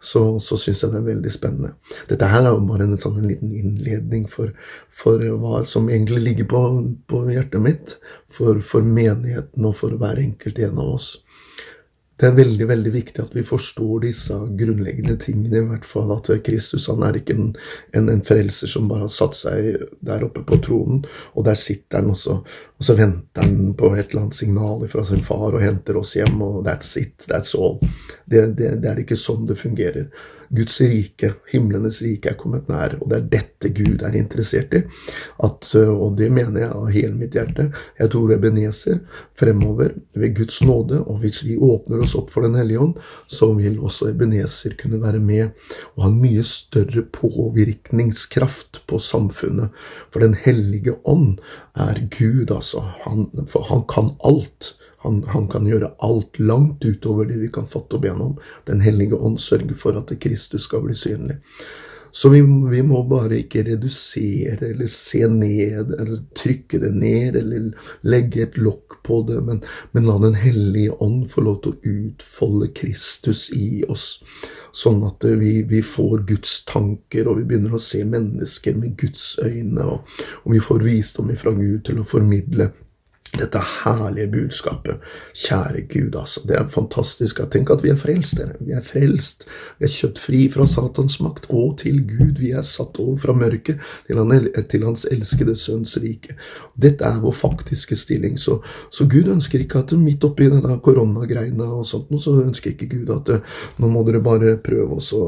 så, 0.00 0.24
så 0.40 0.58
syns 0.60 0.84
jeg 0.84 0.94
det 0.94 1.00
er 1.02 1.08
veldig 1.10 1.32
spennende. 1.34 1.74
Dette 2.08 2.30
her 2.32 2.44
er 2.44 2.54
jo 2.54 2.64
bare 2.68 2.88
en, 2.88 2.96
sånn, 3.00 3.20
en 3.20 3.28
liten 3.28 3.52
innledning 3.52 4.24
for, 4.30 4.54
for, 4.88 5.22
hva 5.42 5.64
som 5.68 5.90
egentlig 5.92 6.24
ligger 6.30 6.50
på, 6.50 6.62
på 7.10 7.24
hjertet 7.34 7.64
mitt. 7.64 7.98
For, 8.30 8.60
for 8.62 8.86
menigheten 8.86 9.64
og 9.66 9.74
for 9.80 9.96
hver 9.98 10.20
enkelt 10.22 10.60
en 10.62 10.78
av 10.78 10.94
oss. 10.94 11.08
Det 12.20 12.28
er 12.28 12.34
veldig 12.36 12.66
veldig 12.68 12.90
viktig 12.92 13.22
at 13.22 13.32
vi 13.32 13.42
forstår 13.48 14.02
disse 14.04 14.34
grunnleggende 14.58 15.16
tingene. 15.20 15.62
i 15.62 15.68
hvert 15.70 15.86
fall 15.88 16.10
At 16.12 16.28
Kristus 16.44 16.88
han 16.92 17.04
er 17.06 17.16
ikke 17.16 17.36
en, 17.36 17.54
en, 17.96 18.10
en 18.12 18.24
frelser 18.24 18.68
som 18.68 18.90
bare 18.90 19.06
har 19.06 19.14
satt 19.14 19.38
seg 19.38 19.86
der 20.04 20.26
oppe 20.26 20.42
på 20.44 20.58
tronen, 20.60 21.00
og 21.32 21.46
der 21.48 21.56
sitter 21.56 22.02
han, 22.02 22.10
også. 22.12 22.42
og 22.76 22.84
så 22.84 22.96
venter 22.98 23.46
han 23.46 23.72
på 23.72 23.94
et 23.94 24.10
eller 24.10 24.26
annet 24.26 24.36
signal 24.36 24.84
fra 24.92 25.04
sin 25.04 25.24
far 25.24 25.54
og 25.54 25.64
henter 25.64 25.96
oss 25.96 26.12
hjem, 26.18 26.42
og 26.44 26.60
that's 26.66 26.92
it, 27.00 27.24
that's 27.30 27.56
all. 27.56 27.80
Det, 28.26 28.50
det, 28.58 28.76
det 28.84 28.92
er 28.92 29.00
ikke 29.00 29.16
sånn 29.16 29.48
det 29.48 29.56
fungerer. 29.60 30.10
Guds 30.50 30.80
rike, 30.82 31.28
himlenes 31.52 32.00
rike, 32.02 32.32
er 32.32 32.38
kommet 32.38 32.66
nær, 32.70 32.96
og 32.98 33.10
det 33.10 33.18
er 33.20 33.28
dette 33.36 33.70
Gud 33.76 34.02
er 34.02 34.16
interessert 34.18 34.72
i. 34.74 34.80
At, 35.46 35.68
og 35.78 36.16
det 36.18 36.30
mener 36.34 36.64
jeg 36.64 36.70
av 36.74 36.88
hele 36.90 37.12
mitt 37.14 37.36
hjerte. 37.38 37.68
Jeg 38.00 38.10
tror 38.10 38.32
Ebenezer 38.34 38.98
fremover, 39.38 39.94
ved 40.18 40.34
Guds 40.40 40.58
nåde, 40.66 40.98
og 41.04 41.20
hvis 41.22 41.44
vi 41.46 41.54
åpner 41.54 42.02
oss 42.02 42.16
opp 42.18 42.32
for 42.34 42.42
Den 42.42 42.58
hellige 42.58 42.82
ånd, 42.82 42.98
så 43.30 43.52
vil 43.54 43.78
også 43.78 44.10
Ebenezer 44.10 44.74
kunne 44.80 44.98
være 45.02 45.22
med 45.22 45.52
og 45.94 46.04
ha 46.04 46.10
en 46.10 46.20
mye 46.22 46.42
større 46.46 47.06
påvirkningskraft 47.14 48.82
på 48.90 48.98
samfunnet. 48.98 49.70
For 50.10 50.24
Den 50.24 50.34
hellige 50.34 50.98
ånd 51.04 51.38
er 51.78 52.02
Gud, 52.10 52.50
altså. 52.50 52.82
Han, 53.06 53.28
for 53.46 53.70
han 53.70 53.86
kan 53.86 54.14
alt. 54.26 54.74
Han, 55.02 55.22
han, 55.32 55.46
kan 55.48 55.68
gjøre 55.68 55.94
alt 56.04 56.38
langt 56.38 56.84
utover 56.84 57.28
det 57.28 57.38
vi 57.40 57.48
kan 57.52 57.68
fatte 57.68 57.96
og 57.96 58.04
be 58.04 58.10
om. 58.12 58.34
Den 58.68 58.82
hellige 58.84 59.16
ånd 59.16 59.38
sørger 59.40 59.76
for 59.78 59.96
at 59.96 60.12
Kristus 60.20 60.66
skal 60.68 60.84
bli 60.84 60.96
synlig. 60.98 61.40
Så 62.12 62.28
vi, 62.28 62.40
vi, 62.70 62.82
må 62.82 63.02
bare 63.06 63.38
ikke 63.38 63.62
redusere 63.68 64.72
eller 64.72 64.88
se 64.90 65.22
ned 65.30 65.92
eller 65.94 66.18
trykke 66.34 66.80
det 66.82 66.90
ned 66.96 67.38
eller 67.38 67.68
legge 68.02 68.42
et 68.42 68.58
lokk 68.58 68.98
på 69.06 69.20
det, 69.28 69.38
men, 69.46 69.62
men 69.94 70.08
la 70.08 70.18
Den 70.18 70.34
hellige 70.34 70.96
ånd 71.02 71.28
få 71.30 71.44
lov 71.46 71.60
til 71.62 71.76
å 71.76 71.94
utfolde 71.94 72.72
Kristus 72.74 73.46
i 73.54 73.84
oss. 73.88 74.24
Sånn 74.74 75.00
at 75.06 75.24
vi, 75.38 75.60
vi, 75.70 75.84
får 75.86 76.26
Guds 76.26 76.60
tanker, 76.66 77.30
og 77.30 77.40
vi 77.40 77.46
begynner 77.46 77.78
å 77.78 77.82
se 77.82 78.02
mennesker 78.06 78.76
med 78.78 78.98
Guds 78.98 79.36
øyne, 79.42 79.86
og, 79.86 80.20
og 80.44 80.54
vi 80.54 80.62
får 80.62 80.86
visdom 80.86 81.30
ifra 81.34 81.54
Gud 81.54 81.84
til 81.86 82.02
å 82.02 82.06
formidle 82.06 82.72
dette 83.38 83.60
herlige 83.84 84.30
budskapet. 84.32 85.02
Kjære 85.36 85.84
Gud, 85.92 86.16
altså. 86.18 86.42
Det 86.48 86.56
er 86.56 86.68
fantastisk. 86.68 87.40
Tenk 87.50 87.70
at 87.70 87.84
vi 87.84 87.92
er 87.92 87.98
frelst, 88.00 88.38
dere. 88.38 88.56
Vi 88.60 88.74
er 88.74 88.82
frelst. 88.84 89.46
Vi 89.78 89.86
er 89.86 89.92
kjøpt 89.94 90.18
fri 90.18 90.40
fra 90.52 90.66
Satans 90.66 91.20
makt 91.22 91.46
og 91.50 91.78
til 91.82 92.00
Gud. 92.08 92.40
Vi 92.40 92.50
er 92.56 92.66
satt 92.66 92.98
over 93.02 93.18
fra 93.20 93.34
mørket 93.36 93.78
til, 94.08 94.18
han, 94.18 94.34
til 94.70 94.86
Hans 94.86 95.06
elskede 95.10 95.54
Sønns 95.58 95.96
rike. 96.02 96.34
Dette 96.74 97.06
er 97.06 97.20
vår 97.22 97.36
faktiske 97.38 97.98
stilling. 97.98 98.38
Så, 98.38 98.58
så 98.90 99.06
Gud 99.10 99.30
ønsker 99.30 99.62
ikke 99.62 99.84
at 99.84 99.94
midt 100.00 100.24
oppi 100.26 100.50
denne 100.50 100.80
koronagreiene 100.82 101.70
og 101.80 101.86
sånt, 101.86 102.10
så 102.20 102.36
ønsker 102.42 102.74
ikke 102.74 102.90
Gud 102.90 103.14
at 103.14 103.34
nå 103.80 103.90
må 103.90 104.04
dere 104.06 104.22
bare 104.24 104.56
prøve 104.64 104.98
å 104.98 105.26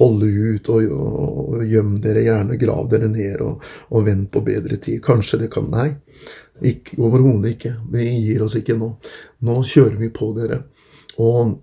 holde 0.00 0.30
ut 0.30 0.70
og, 0.74 0.90
og, 0.90 1.42
og 1.60 1.66
gjemme 1.68 2.00
dere, 2.02 2.24
gjerne 2.26 2.58
grav 2.60 2.88
dere 2.90 3.10
ned 3.12 3.44
og, 3.44 3.62
og 3.94 4.08
vent 4.08 4.30
på 4.32 4.42
bedre 4.46 4.80
tid. 4.80 5.02
Kanskje 5.04 5.44
det 5.44 5.52
kan 5.54 5.70
Nei. 5.74 5.94
Overhodet 6.62 7.56
ikke. 7.56 7.74
Vi 7.92 8.08
gir 8.24 8.44
oss 8.44 8.56
ikke 8.60 8.76
nå. 8.78 8.94
Nå 9.44 9.60
kjører 9.66 9.96
vi 10.00 10.10
på 10.14 10.30
dere. 10.36 10.62
Og 11.22 11.56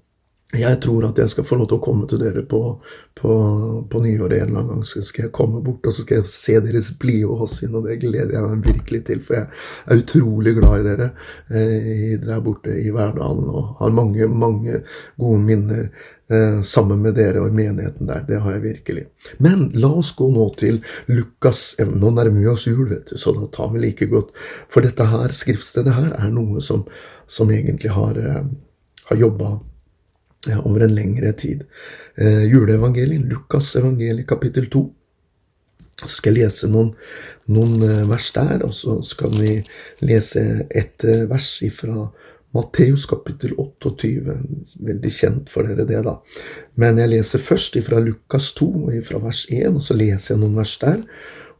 jeg 0.52 0.82
tror 0.84 1.06
at 1.08 1.20
jeg 1.22 1.32
skal 1.32 1.46
få 1.48 1.56
lov 1.62 1.68
til 1.72 1.78
å 1.80 1.84
komme 1.84 2.08
til 2.12 2.20
dere 2.20 2.42
på, 2.44 2.60
på, 3.16 3.34
på 3.88 4.00
nyåret 4.04 4.42
en 4.42 4.50
eller 4.50 4.60
annen 4.60 4.72
gang. 4.74 4.86
Så 4.88 5.04
skal 5.06 5.28
jeg 5.28 5.36
komme 5.36 5.62
bort 5.64 5.88
og 5.88 5.96
så 5.96 6.04
skal 6.04 6.20
jeg 6.20 6.32
se 6.32 6.58
deres 6.66 6.90
blide 7.00 7.30
åsyn, 7.32 7.78
og 7.80 7.88
det 7.88 8.02
gleder 8.02 8.36
jeg 8.36 8.50
meg 8.50 8.68
virkelig 8.68 9.02
til. 9.08 9.22
For 9.24 9.40
jeg 9.40 9.48
er 9.88 10.02
utrolig 10.04 10.56
glad 10.60 10.82
i 10.82 10.88
dere 10.90 11.12
eh, 11.48 12.18
der 12.20 12.44
borte 12.44 12.76
i 12.76 12.92
Verdalen 12.92 13.48
og 13.48 13.78
har 13.80 13.96
mange, 13.96 14.28
mange 14.28 14.82
gode 15.16 15.40
minner 15.46 15.88
sammen 16.64 17.02
med 17.04 17.18
dere 17.18 17.42
og 17.44 17.56
menigheten 17.56 18.08
der. 18.08 18.22
Det 18.28 18.38
har 18.40 18.54
jeg 18.56 18.64
virkelig. 18.64 19.06
Men 19.44 19.66
la 19.76 19.90
oss 20.00 20.14
gå 20.16 20.30
nå 20.32 20.46
til 20.60 20.80
Lukas. 21.12 21.64
Nå 21.80 22.14
nærmer 22.16 22.40
vi 22.40 22.48
oss 22.48 22.68
jul, 22.70 22.86
vet 22.90 23.12
du, 23.12 23.18
så 23.20 23.34
da 23.36 23.50
tar 23.52 23.74
vi 23.74 23.82
like 23.84 24.08
godt. 24.12 24.32
For 24.72 24.86
dette 24.86 25.10
her, 25.12 25.36
skriftstedet 25.36 25.98
her 25.98 26.14
er 26.16 26.32
noe 26.32 26.64
som, 26.64 26.86
som 27.28 27.52
egentlig 27.52 27.92
har, 27.98 28.16
eh, 28.22 28.48
har 29.10 29.20
jobba 29.20 29.58
over 30.64 30.80
en 30.80 30.96
lengre 30.96 31.32
tid. 31.32 31.64
Eh, 32.16 32.44
juleevangeliet, 32.44 33.22
Lukas 33.22 33.76
evangeliet 33.76 34.28
kapittel 34.28 34.70
2. 34.70 34.94
Så 36.02 36.08
skal 36.08 36.36
jeg 36.36 36.48
lese 36.48 36.70
noen, 36.72 36.92
noen 37.54 37.84
eh, 37.86 38.02
vers 38.10 38.32
der, 38.36 38.66
og 38.66 38.74
så 38.74 38.98
skal 39.06 39.36
vi 39.38 39.60
lese 40.02 40.66
et 40.70 41.06
eh, 41.06 41.28
vers 41.30 41.52
fra 41.76 42.10
Matteus 42.51 43.05
kapittel 43.08 43.53
28. 43.58 44.38
Veldig 44.84 45.12
kjent 45.12 45.51
for 45.51 45.67
dere, 45.67 45.86
det, 45.88 46.01
da. 46.03 46.17
Men 46.81 47.00
jeg 47.00 47.13
leser 47.13 47.43
først 47.43 47.77
fra 47.86 48.01
Lukas 48.03 48.51
2, 48.60 48.70
og 48.88 48.98
fra 49.08 49.22
vers 49.24 49.46
1, 49.50 49.77
og 49.77 49.84
så 49.86 49.96
leser 49.96 50.36
jeg 50.36 50.41
noen 50.41 50.58
vers 50.60 50.75
der. 50.81 51.00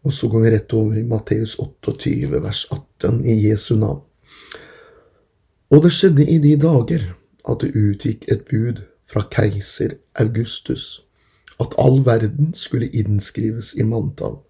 Og 0.02 0.16
så 0.16 0.28
går 0.28 0.44
vi 0.44 0.54
rett 0.56 0.74
over 0.76 0.98
i 0.98 1.06
Matteus 1.08 1.56
28, 1.62 2.32
vers 2.42 2.66
18, 2.72 3.22
i 3.24 3.38
Jesu 3.48 3.76
navn. 3.80 4.02
Og 5.72 5.86
det 5.86 5.94
skjedde 5.96 6.28
i 6.28 6.42
de 6.44 6.58
dager 6.60 7.06
at 7.48 7.64
det 7.64 7.72
utgikk 7.78 8.28
et 8.32 8.44
bud 8.50 8.84
fra 9.08 9.24
keiser 9.32 9.96
Augustus 10.20 11.06
at 11.62 11.76
all 11.78 12.02
verden 12.06 12.54
skulle 12.54 12.90
innskrives 12.90 13.74
i 13.78 13.86
manntall. 13.88 14.42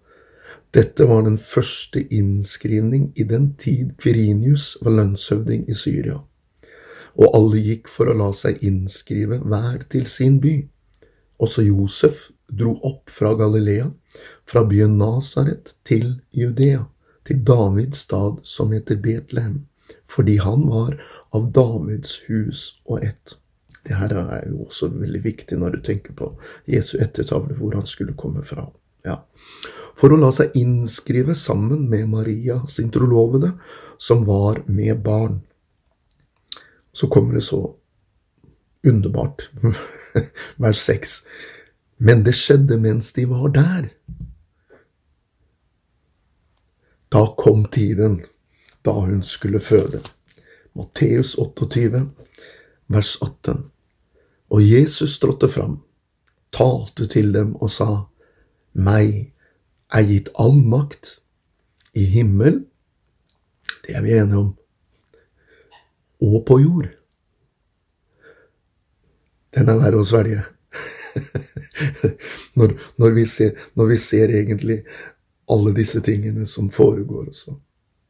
Dette 0.74 1.04
var 1.08 1.22
den 1.26 1.38
første 1.38 2.00
innskrivning 2.14 3.12
i 3.16 3.26
den 3.28 3.52
tid 3.60 3.92
Kvirinius 4.00 4.76
var 4.80 4.96
lønnshøvding 4.96 5.66
i 5.68 5.76
Syria, 5.76 6.22
og 7.18 7.34
alle 7.36 7.60
gikk 7.62 7.90
for 7.92 8.08
å 8.08 8.16
la 8.16 8.30
seg 8.36 8.62
innskrive 8.64 9.40
hver 9.42 9.84
til 9.92 10.06
sin 10.08 10.38
by. 10.42 10.54
Også 11.42 11.64
Josef 11.66 12.30
dro 12.48 12.76
opp 12.86 13.10
fra 13.10 13.34
Galilea, 13.38 13.90
fra 14.48 14.64
byen 14.68 14.98
Nasaret 15.00 15.74
til 15.88 16.20
Judea, 16.36 16.86
til 17.24 17.44
Davids 17.46 18.04
stad 18.06 18.40
som 18.46 18.72
heter 18.74 18.98
Betlehem, 19.02 19.62
fordi 20.08 20.38
han 20.42 20.66
var 20.68 20.98
av 21.32 21.52
Davids 21.54 22.20
hus 22.28 22.82
og 22.84 23.04
ett. 23.04 23.36
Det 23.82 23.96
her 23.98 24.14
er 24.14 24.46
jo 24.46 24.62
også 24.66 24.92
veldig 24.94 25.22
viktig 25.24 25.58
når 25.58 25.76
du 25.76 25.84
tenker 25.88 26.14
på 26.18 26.28
Jesu 26.70 26.98
ettertavle, 27.02 27.56
hvor 27.58 27.74
han 27.74 27.88
skulle 27.88 28.14
komme 28.18 28.44
fra. 28.46 28.68
Ja. 29.06 29.24
For 29.98 30.14
å 30.14 30.18
la 30.20 30.30
seg 30.34 30.54
innskrive 30.58 31.34
sammen 31.34 31.88
med 31.90 32.10
Maria, 32.12 32.60
sin 32.70 32.92
trolovede, 32.94 33.56
som 33.98 34.24
var 34.26 34.62
med 34.66 35.02
barn. 35.02 35.40
Så 36.92 37.06
kommer 37.06 37.34
det 37.34 37.42
så 37.42 37.74
underbart, 38.86 39.50
vers 40.56 40.78
6. 40.78 41.26
Men 41.96 42.24
det 42.24 42.34
skjedde 42.34 42.78
mens 42.78 43.12
de 43.12 43.26
var 43.30 43.48
der. 43.54 43.88
Da 47.12 47.26
kom 47.38 47.64
tiden 47.64 48.22
da 48.84 48.90
hun 48.90 49.22
skulle 49.22 49.60
føde. 49.60 50.00
Matteus 50.74 51.34
28, 51.34 52.10
vers 52.88 53.16
18. 53.22 53.70
Og 54.50 54.70
Jesus 54.72 55.18
trådte 55.18 55.48
fram, 55.48 55.78
talte 56.52 57.06
til 57.06 57.32
dem 57.34 57.54
og 57.56 57.70
sa, 57.70 57.88
Meg 58.72 59.32
er 59.92 60.06
gitt 60.08 60.30
all 60.40 60.56
makt 60.64 61.18
i 61.92 62.04
himmel, 62.08 62.62
det 63.84 63.96
er 63.96 64.04
vi 64.04 64.14
enige 64.16 64.40
om, 64.40 64.54
og 66.22 66.42
på 66.46 66.58
jord. 66.62 66.90
Den 69.52 69.68
er 69.68 69.80
verre 69.80 70.00
å 70.00 70.06
svelge. 70.06 70.44
når, 72.58 72.76
når, 73.00 73.16
vi 73.16 73.24
ser, 73.28 73.58
når, 73.76 73.90
vi 73.90 73.98
ser, 74.00 74.32
egentlig 74.32 74.78
alle 75.52 75.74
disse 75.76 76.00
tingene 76.04 76.46
som 76.48 76.70
foregår, 76.72 77.28
så 77.36 77.56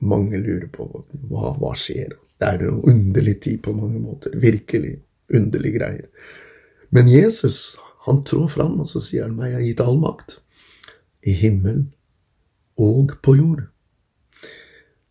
mange 0.06 0.38
lurer 0.38 0.68
på 0.70 0.86
hva, 0.86 1.54
hva 1.58 1.72
skjer. 1.78 2.14
Det 2.38 2.50
er 2.50 2.66
en 2.68 2.82
underlig 2.90 3.40
tid 3.42 3.62
på 3.64 3.74
mange 3.74 3.98
måter. 4.02 4.36
Virkelig 4.38 4.96
underlige 5.32 5.78
greier. 5.78 6.06
Men 6.94 7.08
Jesus, 7.08 7.78
han 8.06 8.22
trår 8.28 8.48
fram, 8.52 8.80
og 8.82 8.90
så 8.90 9.02
sier 9.02 9.26
han 9.26 9.36
meg, 9.38 9.52
jeg 9.52 9.58
har 9.58 9.66
gitt 9.66 9.84
all 9.84 9.98
makt. 10.02 10.38
I 11.26 11.34
himmelen 11.38 11.92
og 12.76 13.14
på 13.22 13.36
jord. 13.38 13.66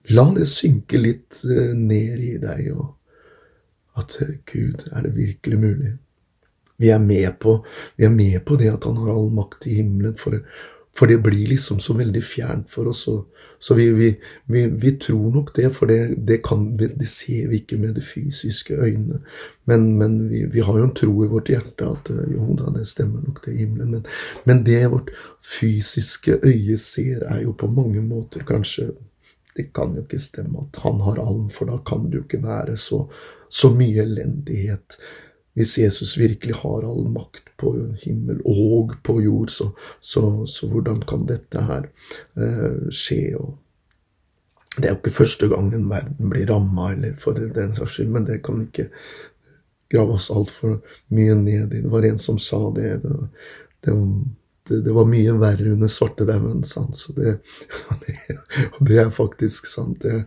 La 0.10 0.26
det 0.34 0.48
synke 0.50 0.98
litt 0.98 1.44
eh, 1.46 1.76
ned 1.78 2.22
i 2.26 2.38
deg, 2.42 2.72
og 2.74 4.02
at 4.02 4.18
eh, 4.24 4.38
Gud, 4.50 4.88
er 4.92 5.06
det 5.06 5.16
virkelig 5.16 5.60
mulig? 5.62 5.92
Vi 6.82 6.90
er 6.90 7.00
med 7.00 7.36
på, 7.40 7.60
vi 7.96 8.08
er 8.08 8.14
med 8.14 8.40
på 8.46 8.58
det 8.58 8.72
at 8.74 8.88
han 8.90 8.98
har 8.98 9.12
all 9.14 9.30
makt 9.36 9.68
i 9.70 9.78
himmelen, 9.82 10.18
for, 10.18 10.40
For 10.92 11.08
det 11.08 11.22
blir 11.24 11.48
liksom 11.48 11.80
så 11.80 11.94
veldig 11.96 12.20
fjernt 12.24 12.68
for 12.70 12.90
oss. 12.92 13.06
Så, 13.06 13.14
så 13.60 13.78
vi, 13.78 13.86
vi, 13.96 14.10
vi, 14.52 14.66
vi, 14.68 14.92
tror 15.00 15.30
nok 15.32 15.54
det, 15.56 15.70
for 15.72 15.88
det, 15.88 16.18
det, 16.28 16.42
kan, 16.44 16.66
det, 16.78 17.08
ser 17.08 17.48
vi 17.48 17.62
ikke 17.62 17.78
med 17.78 17.96
de 17.96 18.02
fysiske 18.02 18.76
øynene. 18.76 19.22
Men, 19.66 19.86
men 19.98 20.18
vi, 20.52 20.60
har 20.60 20.78
jo 20.78 20.90
en 20.90 20.96
tro 20.96 21.14
i 21.24 21.30
vårt 21.32 21.48
hjerte 21.54 21.88
at 21.88 22.12
eh, 22.12 22.34
jo 22.34 22.58
da, 22.60 22.74
det 22.76 22.88
stemmer 22.90 23.24
nok, 23.24 23.40
det 23.46 23.54
i 23.54 23.62
himmelen. 23.62 23.92
Men, 23.92 24.04
men 24.46 24.66
det 24.66 24.82
vårt 24.92 25.14
fysiske 25.40 26.42
øye 26.44 26.78
ser, 26.78 27.24
er 27.30 27.46
jo 27.46 27.56
på 27.56 27.72
mange 27.72 28.02
måter 28.02 28.44
kanskje 28.44 28.90
det 29.56 29.72
kan 29.76 29.96
jo 29.96 30.06
ikke 30.06 30.22
stemme 30.22 30.64
at 30.64 30.80
han 30.84 31.02
har 31.06 31.20
alm, 31.22 31.50
for 31.52 31.70
da 31.70 31.80
kan 31.88 32.08
det 32.10 32.20
jo 32.20 32.26
ikke 32.28 32.44
være 32.44 32.78
så, 32.80 33.04
så 33.52 33.74
mye 33.76 34.06
elendighet. 34.06 34.98
Hvis 35.54 35.78
Jesus 35.78 36.14
virkelig 36.18 36.56
har 36.62 36.86
all 36.88 37.10
makt 37.12 37.50
på 37.60 37.74
himmel 38.06 38.40
og 38.48 38.94
på 39.04 39.18
jord, 39.20 39.52
så, 39.52 39.72
så, 40.00 40.46
så 40.48 40.70
hvordan 40.72 41.02
kan 41.08 41.28
dette 41.28 41.66
her 41.68 41.90
eh, 42.40 42.88
skje? 42.88 43.36
Og 43.36 43.58
det 44.78 44.88
er 44.88 44.94
jo 44.94 45.02
ikke 45.02 45.18
første 45.18 45.50
gangen 45.52 45.90
verden 45.92 46.32
blir 46.32 46.48
ramma, 46.48 46.94
for 47.20 47.36
den 47.36 47.76
saks 47.76 47.98
skyld, 47.98 48.14
men 48.16 48.30
det 48.30 48.40
kan 48.46 48.64
ikke 48.64 48.88
grave 49.92 50.16
oss 50.16 50.30
altfor 50.32 50.80
mye 51.12 51.36
ned 51.36 51.74
i. 51.76 51.82
Det 51.84 51.92
var 51.92 52.08
en 52.08 52.20
som 52.20 52.40
sa 52.40 52.70
det. 52.76 53.02
det, 53.04 53.18
det, 53.84 53.98
det 54.86 54.96
var 54.96 55.10
mye 55.10 55.38
verre 55.42 55.76
under 55.76 55.92
svartedauden. 55.92 56.64
Så 56.64 57.16
det, 57.18 57.38
det 58.88 59.00
er 59.04 59.14
faktisk 59.16 59.68
sant. 59.68 60.06
Det, 60.06 60.26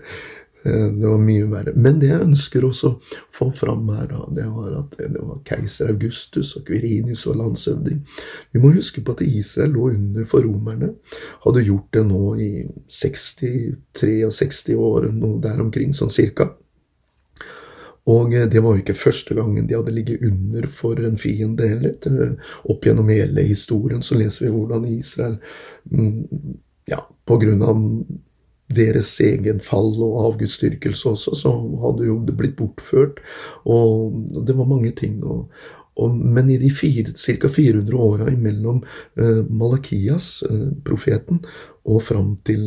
Eh, 0.66 0.86
det 0.86 1.06
var 1.06 1.18
mye 1.18 1.44
verre. 1.44 1.72
Men 1.76 1.98
det 2.00 2.08
jeg 2.08 2.24
ønsker 2.24 2.64
også 2.64 2.90
å 2.94 3.18
få 3.34 3.50
fram 3.52 3.88
her, 3.92 4.06
da, 4.08 4.22
det 4.32 4.46
var 4.48 4.78
at 4.78 4.96
det 4.96 5.20
var 5.20 5.42
keiser 5.44 5.92
Augustus 5.92 6.54
og 6.56 6.64
Quirinius 6.68 7.26
og 7.28 7.36
landshøvding. 7.42 8.00
Vi 8.54 8.62
må 8.62 8.72
huske 8.72 9.04
på 9.04 9.12
at 9.12 9.24
Israel 9.26 9.74
lå 9.76 9.90
under 9.92 10.24
for 10.30 10.46
romerne. 10.46 10.94
Hadde 11.44 11.66
gjort 11.68 11.90
det 11.92 12.06
nå 12.08 12.22
i 12.40 12.50
63 12.88 14.78
år, 14.78 15.10
noe 15.12 15.42
der 15.44 15.60
omkring, 15.66 15.92
sånn 15.92 16.12
cirka. 16.12 16.54
Og 18.10 18.34
eh, 18.34 18.48
det 18.50 18.60
var 18.64 18.74
jo 18.74 18.84
ikke 18.84 18.98
første 18.98 19.36
gangen 19.38 19.68
de 19.68 19.78
hadde 19.78 19.94
ligget 19.94 20.24
under 20.28 20.68
for 20.68 21.00
en 21.00 21.16
fiende 21.20 21.68
heller. 21.70 22.36
Opp 22.68 22.84
gjennom 22.84 23.10
hele 23.12 23.46
historien 23.48 24.04
så 24.04 24.18
leser 24.18 24.46
vi 24.46 24.52
hvordan 24.54 24.86
Israel 24.90 25.38
mm, 25.90 26.54
ja, 26.90 27.00
på 27.24 27.40
grunn 27.40 27.64
av 27.64 27.80
deres 28.74 29.12
egen 29.20 29.60
fall 29.62 29.92
og 30.02 30.18
avgudsdyrkelse 30.24 31.10
også, 31.12 31.36
så 31.36 31.52
hadde 31.82 32.08
jo 32.08 32.18
det 32.26 32.36
blitt 32.38 32.56
bortført. 32.58 33.20
Og 33.68 34.14
det 34.46 34.56
var 34.56 34.68
mange 34.70 34.92
ting. 34.96 35.20
Og, 35.22 35.50
og, 36.00 36.16
men 36.16 36.50
i 36.50 36.58
de 36.60 36.72
ca. 36.72 37.48
400 37.48 37.96
åra 37.96 38.30
imellom 38.32 38.82
eh, 39.16 39.42
Malakias, 39.48 40.42
eh, 40.48 40.70
profeten, 40.84 41.44
og 41.84 42.02
fram 42.02 42.36
til 42.48 42.64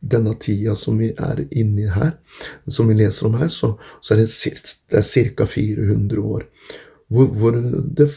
denne 0.00 0.34
tida 0.40 0.74
som 0.78 0.98
vi 1.00 1.10
er 1.12 1.44
inne 1.50 1.84
i 1.84 1.92
her, 1.92 2.14
som 2.66 2.88
vi 2.88 2.96
leser 2.98 3.28
om 3.28 3.38
her, 3.40 3.50
så, 3.52 3.74
så 4.00 4.14
er 4.14 4.22
det, 4.22 4.28
det 4.92 5.04
ca. 5.04 5.46
400 5.46 6.20
år. 6.20 6.46
Hvor, 7.08 7.30
hvor 7.34 7.56
det 7.56 8.08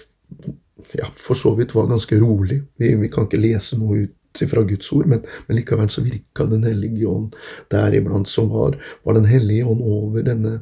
ja, 0.93 1.05
for 1.15 1.37
så 1.37 1.55
vidt 1.55 1.75
var 1.75 1.87
ganske 1.87 2.19
rolig. 2.19 2.61
Vi, 2.77 2.95
vi 2.95 3.09
kan 3.09 3.27
ikke 3.27 3.41
lese 3.41 3.79
noe 3.79 4.05
ut 4.05 4.41
fra 4.49 4.63
Guds 4.63 4.91
ord, 4.95 5.09
men, 5.11 5.21
men 5.47 5.57
likevel 5.57 5.89
så 5.91 6.03
virka 6.05 6.45
Den 6.47 6.63
hellige 6.63 7.07
ånd 7.07 7.35
deriblant, 7.71 8.29
som 8.29 8.49
var, 8.49 8.77
var 9.03 9.19
Den 9.19 9.27
hellige 9.29 9.67
ånd 9.67 9.83
over 9.83 10.25
denne 10.25 10.61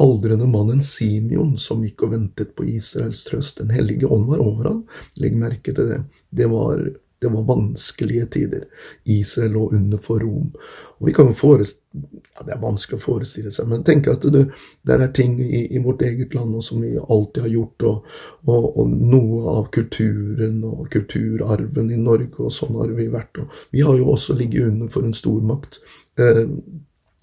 aldrende 0.00 0.46
mannen 0.48 0.80
Simeon 0.82 1.56
som 1.60 1.82
gikk 1.84 2.06
og 2.06 2.14
ventet 2.14 2.54
på 2.56 2.64
Israels 2.64 3.24
trøst. 3.26 3.60
Den 3.60 3.74
hellige 3.76 4.08
ånd 4.08 4.24
var 4.30 4.40
over 4.40 4.68
ham. 4.70 4.78
Legg 5.20 5.36
merke 5.36 5.74
til 5.76 5.90
det. 5.90 6.00
Det 6.30 6.48
var, 6.50 6.80
det 7.22 7.30
var 7.32 7.44
vanskelige 7.46 8.26
tider. 8.34 8.64
Israel 9.04 9.54
lå 9.56 9.68
under 9.78 9.98
for 10.02 10.20
Rom. 10.20 10.50
Og 10.98 11.06
vi 11.06 11.12
kan 11.14 11.30
ja, 11.30 12.42
Det 12.46 12.52
er 12.52 12.60
vanskelig 12.62 12.98
å 12.98 13.02
forestille 13.02 13.50
seg, 13.50 13.68
men 13.70 13.84
tenk 13.86 14.08
at 14.10 14.26
det, 14.34 14.44
det 14.82 14.94
er 14.94 15.10
ting 15.14 15.38
i, 15.40 15.64
i, 15.74 15.78
vårt 15.82 16.02
eget 16.02 16.34
land 16.34 16.58
som 16.64 16.82
vi 16.82 16.96
alltid 16.98 17.42
har 17.42 17.50
gjort, 17.50 17.82
og, 17.82 18.12
og, 18.46 18.68
og, 18.78 18.90
noe 18.90 19.56
av 19.56 19.70
kulturen 19.74 20.62
og 20.66 20.86
kulturarven 20.92 21.90
i 21.90 21.98
Norge, 21.98 22.38
og 22.38 22.54
sånn 22.54 22.78
har 22.78 22.94
vi 22.94 23.08
vært. 23.10 23.42
Og 23.42 23.58
vi 23.70 23.82
har 23.82 23.98
jo 23.98 24.12
også 24.14 24.38
ligget 24.38 24.70
under 24.70 24.90
for 24.94 25.06
en 25.06 25.14
stormakt. 25.14 25.82
Eh, 26.18 26.46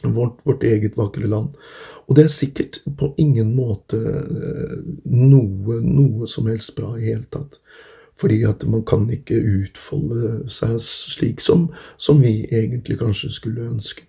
vårt, 0.04 0.40
vårt, 0.44 0.64
eget 0.64 0.98
vakre 0.98 1.28
land. 1.28 1.56
Og 2.08 2.16
det 2.16 2.26
er 2.26 2.34
sikkert 2.34 2.82
på 2.98 3.14
ingen 3.22 3.52
måte 3.56 4.00
eh, 4.00 4.78
noe, 5.06 5.80
noe 5.84 6.28
som 6.28 6.48
helst 6.52 6.76
bra 6.78 6.96
i 6.98 7.10
hele 7.12 7.28
tatt. 7.32 7.60
Fordi 8.20 8.42
at 8.48 8.66
man 8.68 8.84
kan 8.88 9.08
ikke 9.14 9.40
utfolde 9.40 10.50
seg 10.52 10.76
slik 10.84 11.42
som, 11.44 11.70
som 11.98 12.20
vi 12.22 12.44
egentlig 12.46 13.00
kanskje 13.00 13.32
skulle 13.32 13.68
ønske. 13.70 14.04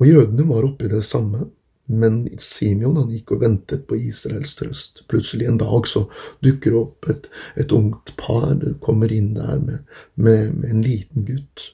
Og 0.00 0.08
jødene 0.08 0.46
var 0.48 0.64
oppi 0.64 0.88
det 0.88 1.04
samme. 1.04 1.50
Men 1.90 2.28
Simeon 2.38 3.00
han 3.00 3.10
gikk 3.10 3.32
og 3.34 3.40
ventet 3.42 3.82
på 3.90 3.96
Israels 3.98 4.52
trøst. 4.54 5.02
Plutselig 5.10 5.48
en 5.50 5.58
dag 5.58 5.88
så 5.90 6.04
dukker 6.44 6.76
opp 6.78 7.08
et, 7.10 7.26
et 7.58 7.72
ungt 7.74 8.12
par, 8.20 8.54
kommer 8.84 9.10
inn 9.10 9.32
der 9.34 9.58
med, 9.58 9.80
med, 10.14 10.52
med, 10.54 10.68
en 10.70 10.84
liten 10.86 11.26
gutt. 11.26 11.66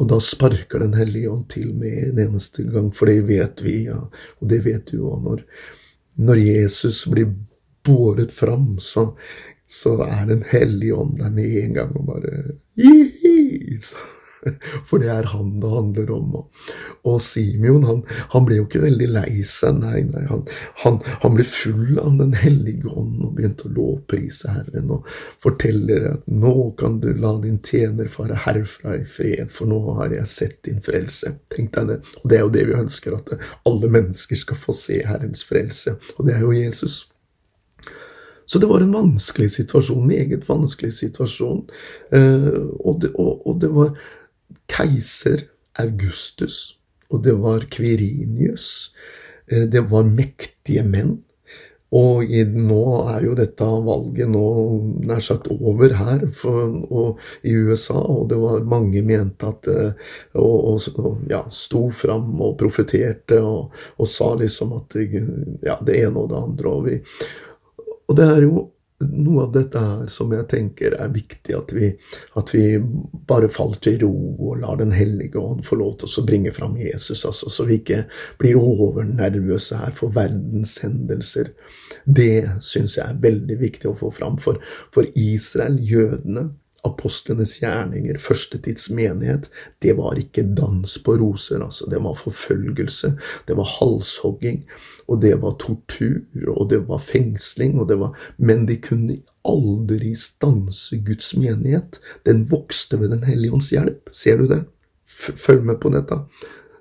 Og 0.00 0.10
da 0.12 0.20
sparker 0.20 0.84
Den 0.84 0.96
hellige 0.96 1.30
ånd 1.32 1.46
til 1.52 1.72
med 1.76 2.10
en 2.10 2.20
eneste 2.26 2.66
gang, 2.68 2.92
for 2.96 3.08
det 3.08 3.24
vet 3.28 3.64
vi, 3.64 3.86
ja, 3.88 4.02
og 4.40 4.52
det 4.52 4.60
vet 4.68 4.92
du 4.92 5.06
òg. 5.08 5.24
Når, 5.24 5.42
når 6.20 6.44
Jesus 6.44 7.06
blir 7.08 7.32
båret 7.84 8.32
fram, 8.32 8.74
så 8.80 9.14
så 9.70 9.96
er 10.06 10.26
Den 10.30 10.42
hellige 10.50 10.98
ånd 10.98 11.18
der 11.20 11.34
med 11.34 11.58
en 11.64 11.76
gang 11.78 11.94
og 11.96 12.08
bare 12.10 12.56
For 14.88 15.00
det 15.00 15.10
er 15.12 15.26
han 15.34 15.58
det 15.60 15.68
handler 15.68 16.10
om. 16.14 16.36
Og, 17.04 17.18
Simeon 17.22 17.84
han, 17.84 18.00
han, 18.32 18.46
ble 18.48 18.60
jo 18.60 18.66
ikke 18.66 18.82
veldig 18.86 19.08
lei 19.12 19.42
seg, 19.46 19.82
nei, 19.82 20.00
nei. 20.08 20.22
Han, 20.30 20.46
han, 20.84 20.96
han, 21.24 21.36
ble 21.36 21.44
full 21.44 22.00
av 22.00 22.16
Den 22.20 22.32
hellige 22.40 22.88
ånd 22.88 23.20
og 23.26 23.34
begynte 23.36 23.68
å 23.68 23.74
lovprise 23.76 24.54
Herren 24.54 24.94
og 24.96 25.08
forteller 25.44 26.08
at 26.14 26.32
nå 26.32 26.54
kan 26.80 26.98
du 27.04 27.10
la 27.20 27.34
din 27.44 27.60
tjener 27.64 28.08
fare 28.12 28.38
herfra 28.46 28.96
i 28.96 29.04
fred, 29.04 29.52
for 29.52 29.68
nå 29.70 29.80
har 30.00 30.16
jeg 30.16 30.32
sett 30.32 30.58
din 30.70 30.80
frelse. 30.84 31.36
Tenk 31.52 31.74
deg 31.76 31.92
det. 31.92 32.00
Og 32.22 32.32
det 32.32 32.40
er 32.40 32.46
jo 32.46 32.54
det 32.56 32.66
vi 32.70 32.80
ønsker, 32.80 33.20
at 33.20 33.36
alle 33.68 33.92
mennesker 33.92 34.40
skal 34.40 34.60
få 34.60 34.76
se 34.76 35.02
Herrens 35.06 35.44
frelse. 35.46 35.98
Og 36.16 36.28
det 36.28 36.38
er 36.38 36.46
jo 36.46 36.56
Jesus. 36.56 37.02
Så 38.50 38.58
det 38.58 38.66
var 38.66 38.82
en 38.82 38.92
vanskelig 38.92 39.52
situasjon, 39.54 40.06
meget 40.10 40.48
vanskelig 40.48 40.90
situasjon. 40.96 41.60
Eh, 42.10 42.48
og 42.82 42.96
det, 43.04 43.12
og, 43.14 43.44
og 43.46 43.60
det 43.62 43.68
var 43.70 43.92
keiser 44.66 45.44
Augustus, 45.78 46.80
og 47.14 47.22
det 47.22 47.36
var 47.38 47.68
Kvirinius. 47.70 48.90
Eh, 49.46 49.68
det 49.70 49.84
var 49.92 50.08
mektige 50.08 50.82
menn. 50.82 51.20
Og 51.94 52.26
i, 52.26 52.42
nå 52.42 52.82
er 53.10 53.24
jo 53.28 53.36
dette 53.38 53.66
valget 53.86 54.30
nå 54.30 54.42
nær 55.06 55.22
sagt 55.22 55.48
over 55.50 55.94
her 55.98 56.24
for, 56.34 56.74
og, 56.90 57.22
i 57.42 57.54
USA, 57.54 57.98
og 57.98 58.28
det 58.30 58.38
var 58.38 58.66
mange 58.70 59.02
mente 59.06 59.46
at 59.46 59.70
eh, 59.70 60.10
Og, 60.38 60.82
og 60.98 61.22
ja, 61.30 61.44
sto 61.50 61.84
fram 61.94 62.34
og 62.38 62.56
profeterte 62.58 63.38
og, 63.42 63.78
og, 63.98 64.10
sa 64.10 64.32
liksom 64.42 64.74
at 64.78 64.98
ja, 64.98 65.78
det 65.86 65.98
ene 66.02 66.18
og 66.18 66.30
det 66.34 66.42
andre. 66.42 66.74
Og 66.74 66.86
vi, 66.86 66.98
og 68.10 68.18
det 68.18 68.26
er 68.26 68.44
jo 68.44 68.66
noe 69.00 69.46
av 69.46 69.52
dette 69.54 69.80
her 69.80 70.08
som 70.12 70.32
jeg 70.34 70.44
tenker 70.50 70.94
er 71.00 71.12
viktig, 71.14 71.54
at 71.56 71.72
vi, 71.72 71.88
at 72.36 72.50
vi 72.52 72.64
bare 73.30 73.48
faller 73.52 73.80
til 73.80 73.96
ro 74.02 74.12
og 74.34 74.60
lar 74.60 74.76
Den 74.80 74.92
hellige 74.92 75.40
ånd 75.40 75.64
få 75.64 75.78
lov 75.80 75.94
til 76.02 76.10
å 76.20 76.26
bringe 76.28 76.52
fram 76.52 76.76
Jesus, 76.76 77.24
altså, 77.24 77.48
så 77.48 77.64
vi 77.68 77.78
ikke 77.80 78.02
blir 78.40 78.60
overnervøse 78.60 79.80
her 79.80 79.96
for 79.96 80.12
verdens 80.12 80.76
hendelser. 80.84 81.54
Det 82.04 82.60
syns 82.64 82.98
jeg 82.98 83.06
er 83.06 83.22
veldig 83.24 83.60
viktig 83.60 83.88
å 83.88 83.96
få 83.96 84.12
fram. 84.12 84.36
For, 84.40 84.60
for 84.92 85.08
Israel, 85.16 85.80
jødene, 85.80 86.50
apostlenes 86.84 87.56
gjerninger, 87.60 88.18
førstetids 88.18 88.90
menighet, 88.90 89.50
det 89.82 89.96
var 89.98 90.18
ikke 90.18 90.44
dans 90.56 90.98
på 91.04 91.16
roser, 91.20 91.62
altså. 91.64 91.88
Det 91.90 92.00
var 92.02 92.16
forfølgelse, 92.18 93.12
det 93.48 93.56
var 93.56 93.68
halshogging, 93.78 94.62
og 95.08 95.22
det 95.22 95.34
var 95.42 95.58
tortur, 95.60 96.20
og 96.56 96.70
det 96.70 96.82
var 96.88 97.02
fengsling, 97.02 97.78
og 97.80 97.88
det 97.88 97.98
var 98.00 98.16
Men 98.38 98.66
de 98.68 98.76
kunne 98.76 99.18
aldri 99.44 100.14
stanse 100.14 100.98
Guds 101.06 101.36
menighet. 101.36 102.00
Den 102.26 102.44
vokste 102.50 103.00
ved 103.00 103.10
Den 103.10 103.24
hellige 103.24 103.52
ånds 103.52 103.70
hjelp. 103.70 104.08
Ser 104.12 104.36
du 104.36 104.48
det? 104.48 104.64
Følg 105.06 105.64
med 105.64 105.80
på 105.80 105.90
dette. 105.90 106.18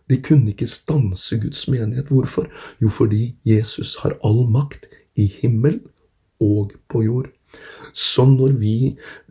De 0.10 0.22
kunne 0.22 0.50
ikke 0.50 0.68
stanse 0.68 1.40
Guds 1.40 1.68
menighet. 1.68 2.08
Hvorfor? 2.08 2.50
Jo, 2.82 2.90
fordi 2.90 3.36
Jesus 3.46 3.98
har 4.04 4.18
all 4.24 4.50
makt 4.50 4.86
i 5.16 5.28
himmel 5.42 5.80
og 6.40 6.72
på 6.90 7.04
jord. 7.04 7.30
Så 7.94 8.26
når 8.30 8.56
vi 8.60 8.76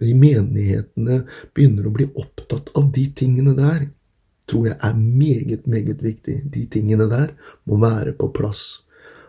i 0.04 0.14
menighetene 0.14 1.22
begynner 1.54 1.88
å 1.88 1.94
bli 1.94 2.08
opptatt 2.14 2.72
av 2.78 2.90
de 2.94 3.06
tingene 3.16 3.54
der, 3.58 3.88
tror 4.48 4.70
jeg 4.70 4.78
er 4.80 4.98
meget, 4.98 5.66
meget 5.66 6.02
viktig. 6.02 6.40
De 6.54 6.66
tingene 6.72 7.08
der 7.10 7.34
må 7.68 7.80
være 7.82 8.14
på 8.18 8.30
plass. 8.34 8.84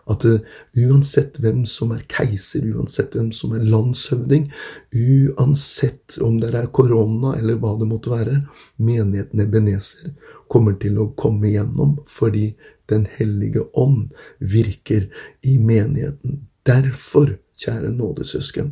At 0.10 0.26
uh, 0.26 0.40
uansett 0.74 1.38
hvem 1.42 1.66
som 1.70 1.92
er 1.94 2.06
keiser, 2.10 2.66
uansett 2.74 3.14
hvem 3.14 3.30
som 3.36 3.54
er 3.54 3.66
landshøvding, 3.68 4.48
uansett 4.96 6.18
om 6.26 6.40
det 6.42 6.50
er 6.58 6.72
korona 6.74 7.36
eller 7.38 7.60
hva 7.62 7.76
det 7.78 7.90
måtte 7.92 8.14
være, 8.14 8.40
menigheten 8.82 9.44
Ebenezer 9.46 10.16
kommer 10.50 10.80
til 10.82 10.98
å 10.98 11.12
komme 11.20 11.52
igjennom 11.52 12.00
fordi 12.10 12.54
Den 12.90 13.04
hellige 13.06 13.62
ånd 13.78 14.16
virker 14.42 15.04
i 15.46 15.60
menigheten. 15.62 16.40
Derfor, 16.66 17.36
kjære 17.54 17.92
nådesøsken, 17.94 18.72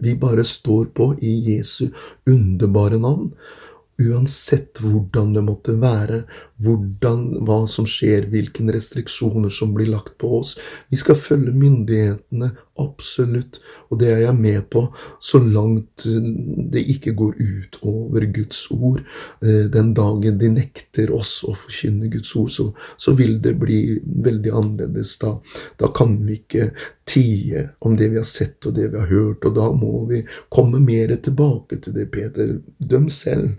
vi 0.00 0.14
bare 0.18 0.44
står 0.44 0.92
på 0.96 1.12
i 1.20 1.32
Jesu 1.50 1.88
underbare 2.26 2.98
navn. 3.00 3.32
Uansett 4.00 4.80
hvordan 4.80 5.34
det 5.34 5.42
måtte 5.44 5.74
være, 5.80 6.22
hvordan, 6.60 7.22
hva 7.46 7.62
som 7.70 7.86
skjer, 7.88 8.26
hvilke 8.32 8.64
restriksjoner 8.68 9.52
som 9.52 9.72
blir 9.74 9.90
lagt 9.92 10.16
på 10.20 10.32
oss. 10.40 10.56
Vi 10.92 10.98
skal 11.00 11.18
følge 11.18 11.54
myndighetene, 11.56 12.50
absolutt, 12.80 13.58
og 13.90 14.00
det 14.00 14.08
er 14.12 14.20
jeg 14.22 14.36
med 14.40 14.60
på, 14.72 14.86
så 15.20 15.40
langt 15.42 16.06
eh, 16.08 16.28
det 16.72 16.84
ikke 16.94 17.12
går 17.16 17.40
ut 17.40 17.80
over 17.88 18.24
Guds 18.36 18.62
ord. 18.72 19.02
Eh, 19.44 19.66
den 19.72 19.92
dagen 19.96 20.38
de 20.40 20.52
nekter 20.52 21.12
oss 21.16 21.40
å 21.48 21.54
forkynne 21.56 22.12
Guds 22.12 22.32
ord, 22.40 22.52
så, 22.54 22.68
så 23.00 23.16
vil 23.18 23.38
det 23.44 23.56
bli 23.60 23.80
veldig 24.00 24.54
annerledes. 24.62 25.16
Da, 25.20 25.34
da 25.80 25.92
kan 25.96 26.16
vi 26.24 26.40
ikke 26.40 26.70
tie 27.08 27.66
om 27.84 27.96
det 27.98 28.12
vi 28.12 28.20
har 28.20 28.28
sett 28.28 28.68
og 28.68 28.76
det 28.76 28.90
vi 28.92 29.00
har 29.00 29.12
hørt, 29.12 29.44
og 29.48 29.56
da 29.56 29.70
må 29.76 30.06
vi 30.10 30.24
komme 30.52 30.80
mer 30.84 31.16
tilbake 31.16 31.80
til 31.80 31.96
det, 31.96 32.10
Peter. 32.12 32.58
Døm 32.78 33.08
selv 33.12 33.56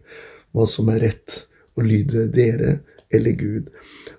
hva 0.52 0.68
som 0.68 0.90
er 0.92 1.02
rett, 1.06 1.46
å 1.82 1.88
lyde 1.88 2.28
dere 2.34 2.80
eller 3.12 3.32
Gud. 3.32 3.70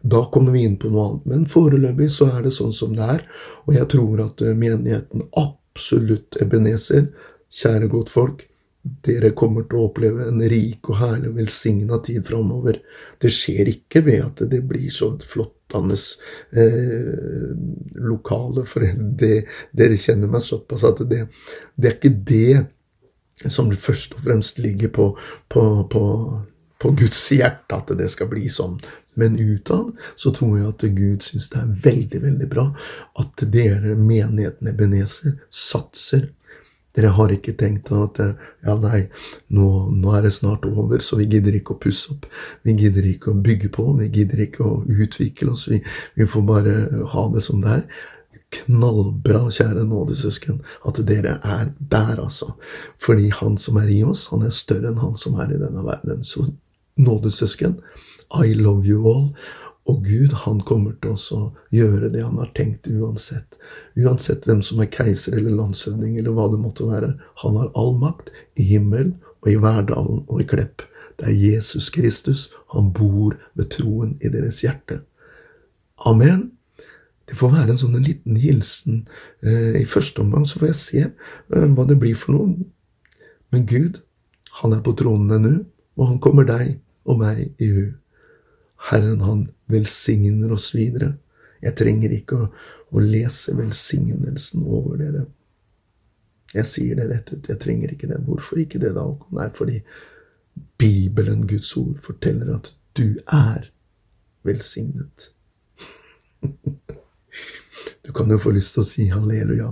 Da 0.02 0.24
kommer 0.32 0.52
vi 0.52 0.64
inn 0.66 0.76
på 0.76 0.90
noe 0.92 1.08
annet. 1.08 1.26
Men 1.32 1.50
foreløpig 1.50 2.10
så 2.12 2.28
er 2.36 2.46
det 2.46 2.54
sånn 2.56 2.74
som 2.76 2.94
det 2.96 3.08
er, 3.16 3.26
og 3.64 3.76
jeg 3.76 3.88
tror 3.94 4.24
at 4.26 4.42
eh, 4.44 4.56
menigheten 4.58 5.28
absolutt 5.38 6.40
ebeneser. 6.42 7.12
kjære 7.52 7.88
godtfolk, 7.92 8.46
dere 8.82 9.30
kommer 9.36 9.66
til 9.68 9.78
å 9.78 9.88
oppleve 9.90 10.26
en 10.26 10.40
rik 10.50 10.88
og 10.90 10.98
herlig 10.98 11.30
og 11.30 11.36
velsigna 11.38 11.98
tid 12.02 12.24
framover. 12.26 12.80
Det 13.20 13.30
skjer 13.30 13.70
ikke 13.70 14.02
ved 14.02 14.22
at 14.24 14.42
det 14.50 14.62
blir 14.66 14.88
så 14.90 15.12
flottende 15.20 15.96
eh, 16.50 17.52
lokale, 18.02 18.64
for 18.66 18.88
det, 19.20 19.44
dere 19.72 20.00
kjenner 20.00 20.32
meg 20.32 20.42
såpass 20.44 20.86
at 20.88 21.04
det, 21.08 21.26
det 21.76 21.90
er 21.90 21.98
ikke 21.98 22.16
det 22.32 23.50
som 23.50 23.70
først 23.74 24.16
og 24.16 24.24
fremst 24.26 24.58
ligger 24.62 24.90
på, 24.94 25.06
på, 25.50 25.62
på, 25.90 26.02
på 26.82 26.90
Guds 26.98 27.22
hjerte, 27.30 27.78
at 27.78 27.94
det 27.98 28.10
skal 28.10 28.30
bli 28.32 28.48
sånn. 28.50 28.80
Men 29.14 29.38
utad 29.38 29.92
så 30.16 30.32
tror 30.32 30.58
jeg 30.58 30.68
at 30.70 30.84
Gud 30.96 31.24
syns 31.24 31.50
det 31.52 31.60
er 31.60 31.72
veldig, 31.86 32.20
veldig 32.22 32.46
bra 32.48 32.68
at 33.20 33.44
dere, 33.52 33.96
menigheten 33.96 34.70
ebeneser, 34.72 35.36
satser. 35.52 36.30
Dere 36.96 37.12
har 37.16 37.32
ikke 37.32 37.54
tenkt 37.56 37.92
at 37.96 38.20
ja, 38.20 38.74
nei, 38.80 39.06
nå, 39.56 39.68
nå, 39.96 40.14
er 40.16 40.26
det 40.26 40.32
snart 40.36 40.64
over, 40.68 41.00
så 41.00 41.16
vi 41.20 41.28
gidder 41.28 41.56
ikke 41.56 41.76
å 41.76 41.80
pusse 41.80 42.12
opp. 42.12 42.26
Vi 42.64 42.74
gidder 42.76 43.06
ikke 43.08 43.32
å 43.32 43.44
bygge 43.44 43.70
på, 43.72 43.86
vi 44.00 44.10
gidder 44.12 44.42
ikke 44.46 44.64
å 44.66 44.80
utvikle 44.84 45.54
oss. 45.54 45.68
Vi, 45.72 45.80
vi 46.16 46.28
får 46.28 46.48
bare 46.48 46.74
ha 47.14 47.28
det 47.32 47.44
som 47.44 47.62
det 47.64 47.78
er 47.78 47.86
knallbra, 48.52 49.46
kjære 49.52 49.86
nådesøsken, 49.88 50.60
at 50.88 51.00
dere 51.08 51.38
er 51.40 51.70
der, 51.78 52.18
altså. 52.20 52.52
Fordi 53.00 53.30
han 53.40 53.56
som 53.60 53.78
er 53.80 53.88
i 53.92 54.02
oss, 54.04 54.26
han 54.32 54.44
er 54.44 54.52
større 54.52 54.92
enn 54.92 55.00
han 55.00 55.16
som 55.16 55.40
er 55.40 55.54
i 55.54 55.60
denne 55.60 55.84
verden. 55.86 56.20
Så 56.24 56.44
nådesøsken, 57.00 57.80
I 58.32 58.54
love 58.54 58.86
you 58.86 59.04
all. 59.08 59.28
Og 59.90 60.04
Gud, 60.06 60.32
han 60.44 60.60
kommer 60.62 60.94
til 61.02 61.16
å 61.34 61.40
gjøre 61.74 62.12
det 62.12 62.22
han 62.22 62.38
har 62.38 62.52
tenkt 62.54 62.86
uansett. 62.86 63.58
Uansett 63.98 64.46
hvem 64.46 64.62
som 64.62 64.80
er 64.80 64.90
keiser 64.94 65.34
eller 65.36 65.56
landshøvding 65.58 66.20
eller 66.20 66.36
hva 66.36 66.46
det 66.52 66.60
måtte 66.62 66.86
være. 66.86 67.16
Han 67.42 67.58
har 67.58 67.72
all 67.78 67.96
makt 67.98 68.30
i 68.54 68.68
himmel 68.68 69.16
og 69.42 69.50
i 69.50 69.58
Verdalen 69.58 70.22
og 70.28 70.42
i 70.44 70.46
Klepp. 70.46 70.86
Det 71.18 71.28
er 71.28 71.40
Jesus 71.40 71.90
Kristus. 71.90 72.52
Han 72.76 72.92
bor 72.94 73.34
ved 73.58 73.72
troen 73.74 74.14
i 74.22 74.30
deres 74.32 74.62
hjerte. 74.62 75.02
Amen. 76.06 76.52
Det 77.26 77.38
får 77.38 77.52
være 77.52 77.74
en 77.74 77.80
sånn 77.80 77.98
liten 78.02 78.38
hilsen. 78.38 79.04
Eh, 79.42 79.82
I 79.82 79.88
første 79.88 80.22
omgang 80.22 80.46
så 80.46 80.60
får 80.60 80.70
jeg 80.70 80.78
se 80.78 81.02
eh, 81.08 81.68
hva 81.74 81.86
det 81.88 81.98
blir 81.98 82.18
for 82.18 82.36
noe. 82.36 82.70
Men 83.54 83.66
Gud, 83.66 84.00
han 84.62 84.74
er 84.76 84.82
på 84.84 84.94
tronen 84.98 85.36
ennå, 85.36 85.54
og 85.98 86.08
han 86.08 86.20
kommer 86.22 86.46
deg 86.48 86.78
og 87.04 87.18
meg 87.20 87.42
i 87.62 87.68
hu. 87.72 87.84
Herren, 88.90 89.20
han 89.22 89.42
velsigner 89.70 90.52
oss 90.54 90.72
videre. 90.74 91.14
Jeg 91.62 91.76
trenger 91.78 92.14
ikke 92.14 92.38
å, 92.38 92.48
å 92.92 93.02
lese 93.02 93.54
velsignelsen 93.58 94.64
over 94.66 94.98
dere. 95.00 95.26
Jeg 96.52 96.68
sier 96.68 96.98
det 96.98 97.08
rett 97.08 97.30
ut, 97.32 97.48
jeg 97.48 97.60
trenger 97.62 97.94
ikke 97.94 98.10
det. 98.10 98.20
Hvorfor 98.26 98.60
ikke 98.60 98.80
det, 98.82 98.92
da? 98.96 99.06
Nei, 99.38 99.48
fordi 99.56 99.78
Bibelen, 100.78 101.46
Guds 101.48 101.70
ord, 101.80 101.96
forteller 102.04 102.50
at 102.58 102.72
du 102.98 103.20
er 103.26 103.70
velsignet. 104.46 105.30
Du 108.02 108.10
kan 108.10 108.26
jo 108.30 108.36
få 108.42 108.50
lyst 108.50 108.74
til 108.74 108.82
å 108.82 108.86
si 108.86 109.04
halleluja. 109.12 109.68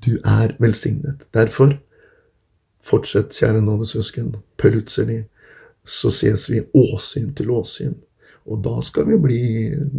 Du 0.00 0.14
er 0.24 0.54
velsignet. 0.58 1.26
Derfor, 1.36 1.74
fortsett, 2.80 3.36
kjære 3.36 3.60
nådesøsken, 3.60 4.30
plutselig 4.56 5.26
så 5.86 6.10
ses 6.10 6.48
vi 6.50 6.64
åsyn 6.74 7.32
til 7.34 7.50
åsyn. 7.54 7.94
Og 8.46 8.62
da 8.62 8.80
skal 8.82 9.06
vi 9.10 9.18
bli 9.18 9.42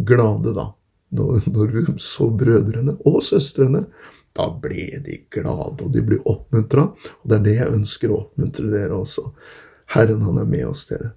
glade, 0.06 0.52
da. 0.56 0.70
Når, 1.08 1.48
når 1.52 1.72
vi 1.72 1.84
så 2.04 2.28
brødrene 2.30 2.98
og 3.08 3.22
søstrene. 3.24 3.86
Da 4.36 4.50
ble 4.62 5.00
de 5.04 5.22
glade, 5.32 5.80
og 5.84 5.92
de 5.92 6.02
ble 6.04 6.20
oppmuntra. 6.28 6.90
Og 7.22 7.30
det 7.30 7.38
er 7.38 7.46
det 7.46 7.56
jeg 7.56 7.76
ønsker 7.80 8.12
å 8.12 8.20
oppmuntre 8.22 8.68
dere 8.72 9.00
også. 9.00 9.30
Herren, 9.96 10.22
han 10.28 10.40
er 10.40 10.48
med 10.48 10.66
oss, 10.68 10.86
dere. 10.90 11.14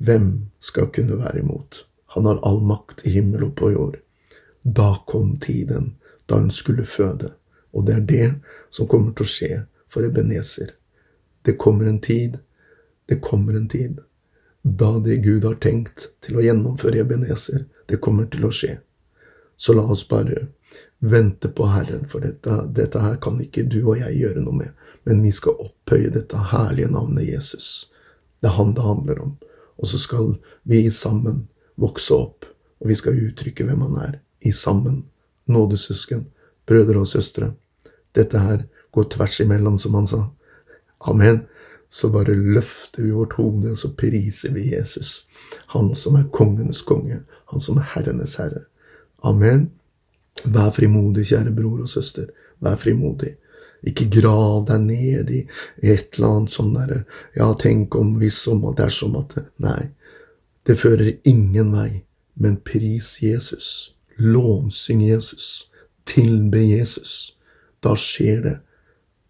Hvem 0.00 0.30
skal 0.58 0.88
kunne 0.94 1.20
være 1.20 1.44
imot? 1.44 1.84
Han 2.16 2.26
har 2.26 2.40
all 2.48 2.62
makt 2.64 3.04
i 3.06 3.12
himmel 3.18 3.50
og 3.50 3.56
på 3.60 3.70
jord. 3.74 3.98
Da 4.62 4.94
kom 5.06 5.36
tiden 5.40 5.94
da 6.26 6.40
hun 6.40 6.50
skulle 6.50 6.84
føde, 6.88 7.34
og 7.74 7.86
det 7.86 7.94
er 7.94 8.06
det 8.08 8.28
som 8.70 8.88
kommer 8.88 9.12
til 9.12 9.26
å 9.26 9.30
skje 9.30 9.50
for 9.90 10.06
Ebenezer. 10.06 10.72
Det 11.42 11.58
kommer 11.58 11.88
en 11.90 12.00
tid, 12.00 12.38
det 13.10 13.18
kommer 13.20 13.56
en 13.58 13.68
tid, 13.68 13.98
da 14.62 14.92
det 14.98 15.16
Gud 15.16 15.44
har 15.44 15.56
tenkt 15.58 16.04
til 16.22 16.36
å 16.38 16.44
gjennomføre 16.44 17.00
Ebenezer, 17.02 17.64
det 17.90 17.98
kommer 17.98 18.28
til 18.30 18.44
å 18.46 18.52
skje. 18.54 18.76
Så 19.58 19.74
la 19.74 19.82
oss 19.90 20.04
bare 20.06 20.44
vente 21.02 21.50
på 21.50 21.66
Herren, 21.72 22.04
for 22.06 22.22
dette, 22.22 22.60
dette 22.70 23.02
her 23.02 23.16
kan 23.18 23.40
ikke 23.42 23.66
du 23.66 23.80
og 23.80 23.98
jeg 23.98 24.20
gjøre 24.20 24.44
noe 24.44 24.60
med, 24.60 24.86
men 25.08 25.24
vi 25.26 25.34
skal 25.34 25.58
opphøye 25.58 26.12
dette 26.14 26.38
herlige 26.52 26.92
navnet 26.94 27.26
Jesus. 27.32 27.90
Det 28.38 28.52
er 28.52 28.58
han 28.60 28.76
det 28.78 28.86
handler 28.86 29.22
om. 29.26 29.36
Og 29.82 29.90
så 29.90 29.98
skal 29.98 30.34
vi 30.62 30.84
sammen 30.94 31.48
vokse 31.74 32.14
opp, 32.14 32.46
og 32.78 32.94
vi 32.94 33.02
skal 33.02 33.18
uttrykke 33.26 33.66
hvem 33.66 33.88
han 33.88 34.00
er 34.06 34.18
i 34.46 34.54
sammen, 34.54 35.02
nådesøsken, 35.50 36.28
brødre 36.62 37.02
og 37.02 37.10
søstre. 37.10 37.56
Dette 38.14 38.38
her 38.38 38.68
går 38.94 39.10
tvers 39.18 39.42
imellom, 39.42 39.82
som 39.82 39.98
han 39.98 40.06
sa. 40.06 40.28
Amen. 41.10 41.42
Så 41.90 42.08
bare 42.14 42.34
løfter 42.34 43.02
vi 43.02 43.10
vårt 43.10 43.34
hode, 43.38 43.72
og 43.72 43.78
så 43.78 43.90
priser 43.98 44.54
vi 44.54 44.70
Jesus. 44.70 45.26
Han 45.74 45.90
som 45.98 46.16
er 46.20 46.30
kongenes 46.32 46.84
konge, 46.86 47.22
han 47.50 47.60
som 47.60 47.80
er 47.80 47.88
herrenes 47.96 48.36
herre. 48.38 48.64
Amen. 49.26 49.70
Vær 50.44 50.70
frimodig, 50.76 51.26
kjære 51.32 51.52
bror 51.56 51.82
og 51.82 51.90
søster. 51.90 52.30
Vær 52.62 52.78
frimodig. 52.78 53.34
Ikke 53.86 54.06
grav 54.12 54.66
deg 54.68 54.84
ned 54.86 55.30
i 55.34 55.44
et 55.82 56.18
eller 56.18 56.34
annet 56.36 56.52
sånn 56.52 56.74
derre 56.76 56.98
Ja, 57.32 57.48
tenk 57.56 57.96
om, 57.96 58.18
hvis 58.20 58.42
om 58.52 58.66
er 58.68 58.76
dersom 58.84 59.16
at 59.18 59.38
Nei. 59.58 59.90
Det 60.68 60.76
fører 60.78 61.16
ingen 61.24 61.72
vei. 61.74 62.04
Men 62.40 62.60
pris 62.64 63.16
Jesus 63.24 63.90
lovsyng 64.20 65.02
Jesus, 65.08 65.70
tilbe 66.04 66.58
Jesus. 66.58 67.36
Da 67.80 67.96
skjer 67.96 68.42
det. 68.44 68.56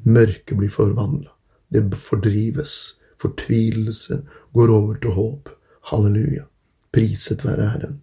Mørket 0.02 0.56
blir 0.58 0.72
forvandla. 0.72 1.30
Det 1.70 1.83
fordrives. 1.96 2.76
Fortvilelse 3.20 4.22
går 4.52 4.70
over 4.74 5.00
til 5.02 5.16
håp. 5.16 5.50
Halleluja. 5.90 6.46
Priset 6.92 7.44
være 7.46 7.68
Herren. 7.74 8.00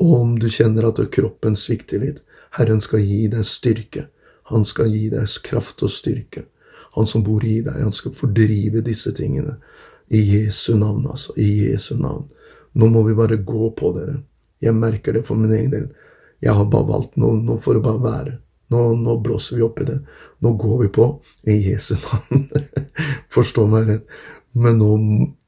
Og 0.00 0.12
om 0.20 0.34
du 0.38 0.48
kjenner 0.52 0.86
at 0.88 1.00
kroppen 1.12 1.56
svikter 1.56 2.02
litt, 2.02 2.20
Herren 2.56 2.82
skal 2.84 3.02
gi 3.02 3.26
deg 3.32 3.44
styrke. 3.48 4.06
Han 4.52 4.64
skal 4.64 4.92
gi 4.92 5.08
deg 5.10 5.26
kraft 5.44 5.82
og 5.82 5.90
styrke. 5.90 6.44
Han 6.96 7.08
som 7.08 7.24
bor 7.26 7.44
i 7.44 7.58
deg, 7.64 7.80
han 7.82 7.92
skal 7.92 8.14
fordrive 8.16 8.80
disse 8.84 9.12
tingene. 9.16 9.58
I 10.08 10.22
Jesu 10.22 10.76
navn, 10.78 11.04
altså. 11.10 11.34
I 11.36 11.66
Jesu 11.66 11.96
navn. 11.98 12.28
Nå 12.72 12.88
må 12.92 13.02
vi 13.08 13.16
bare 13.16 13.36
gå 13.36 13.70
på 13.76 13.92
dere. 13.96 14.20
Jeg 14.62 14.76
merker 14.76 15.16
det 15.16 15.26
for 15.26 15.36
min 15.36 15.52
egen 15.52 15.72
del. 15.72 15.88
Jeg 16.40 16.54
har 16.56 16.68
bare 16.70 16.88
valgt 16.88 17.16
noe, 17.20 17.40
nå 17.42 17.58
får 17.60 17.78
det 17.78 17.84
bare 17.84 18.02
være. 18.04 18.34
Nå, 18.68 18.94
nå, 18.94 19.20
blåser 19.20 19.56
vi 19.56 19.62
opp 19.62 19.80
i 19.80 19.84
det. 19.84 19.98
Nå 20.38 20.52
går 20.52 20.78
vi 20.82 20.88
på 20.88 21.10
i 21.42 21.56
Jesu 21.70 21.94
navn. 21.94 22.48
Forstå 23.34 23.66
meg 23.70 23.88
rett. 23.90 24.16
Men 24.56 24.78
nå, 24.80 24.96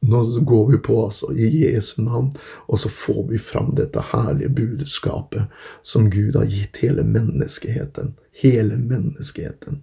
nå 0.01 0.19
går 0.45 0.67
vi 0.71 0.79
på, 0.85 0.99
altså, 1.05 1.31
i 1.33 1.47
Jesu 1.63 2.03
navn, 2.05 2.35
og 2.69 2.81
så 2.83 2.91
får 2.93 3.23
vi 3.31 3.39
fram 3.41 3.71
dette 3.79 4.03
herlige 4.11 4.53
budskapet 4.53 5.49
som 5.83 6.11
Gud 6.13 6.37
har 6.37 6.45
gitt 6.45 6.83
hele 6.85 7.07
menneskeheten. 7.09 8.13
Hele 8.43 8.77
menneskeheten. 8.77 9.81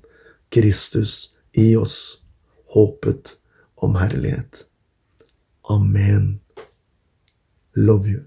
Kristus 0.53 1.33
i 1.57 1.73
oss, 1.75 2.21
håpet 2.77 3.37
om 3.75 3.97
herlighet. 3.97 4.67
Amen. 5.73 6.39
Love 7.75 8.09
you. 8.09 8.23